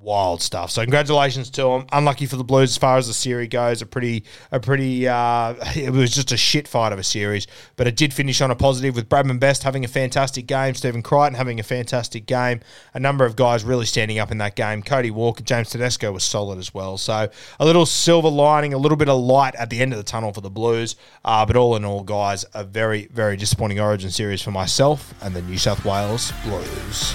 wild 0.00 0.40
stuff. 0.42 0.70
So 0.70 0.82
congratulations 0.82 1.50
to 1.50 1.62
them. 1.62 1.86
Unlucky 1.92 2.26
for 2.26 2.36
the 2.36 2.44
Blues 2.44 2.70
as 2.70 2.78
far 2.78 2.96
as 2.96 3.06
the 3.06 3.14
series 3.14 3.48
goes. 3.48 3.82
A 3.82 3.86
pretty, 3.86 4.24
a 4.50 4.58
pretty. 4.58 5.06
Uh, 5.06 5.54
it 5.76 5.90
was 5.90 6.14
just 6.14 6.32
a 6.32 6.36
shit 6.36 6.66
fight 6.66 6.92
of 6.92 6.98
a 6.98 7.04
series, 7.04 7.46
but 7.76 7.86
it 7.86 7.96
did 7.96 8.12
finish 8.12 8.40
on 8.40 8.50
a 8.50 8.56
positive 8.56 8.96
with 8.96 9.08
Bradman 9.08 9.38
Best 9.40 9.62
having 9.62 9.84
a 9.84 9.88
fantastic 9.88 10.46
game, 10.46 10.74
Stephen 10.74 11.02
Crichton 11.02 11.34
having 11.34 11.60
a 11.60 11.62
fantastic 11.62 12.26
game, 12.26 12.60
a 12.94 13.00
number 13.00 13.24
of 13.24 13.36
guys 13.36 13.64
really 13.64 13.86
standing 13.86 14.18
up 14.18 14.30
in 14.30 14.38
that 14.38 14.56
game. 14.56 14.82
Cody 14.82 15.10
Walker, 15.10 15.42
James 15.42 15.70
Tedesco 15.70 16.12
was 16.12 16.24
solid 16.24 16.58
as 16.58 16.72
well. 16.72 16.96
So 16.96 17.28
a 17.58 17.64
little 17.64 17.86
silver 17.86 18.28
lining, 18.28 18.74
a 18.74 18.78
little 18.78 18.96
bit 18.96 19.08
of 19.08 19.20
light 19.20 19.54
at 19.54 19.70
the 19.70 19.80
end 19.80 19.92
of 19.92 19.98
the 19.98 20.04
tunnel 20.04 20.32
for 20.32 20.40
the 20.40 20.50
Blues. 20.50 20.96
Uh, 21.24 21.44
but 21.44 21.56
all 21.56 21.76
in 21.76 21.84
all, 21.84 22.02
guys, 22.02 22.44
a 22.54 22.64
very, 22.64 23.06
very 23.12 23.36
disappointing 23.36 23.80
Origin 23.80 24.10
series 24.10 24.42
for 24.42 24.50
myself 24.50 25.14
and 25.22 25.34
the 25.34 25.42
New 25.42 25.58
South 25.58 25.84
Wales 25.84 26.32
Blues. 26.44 27.14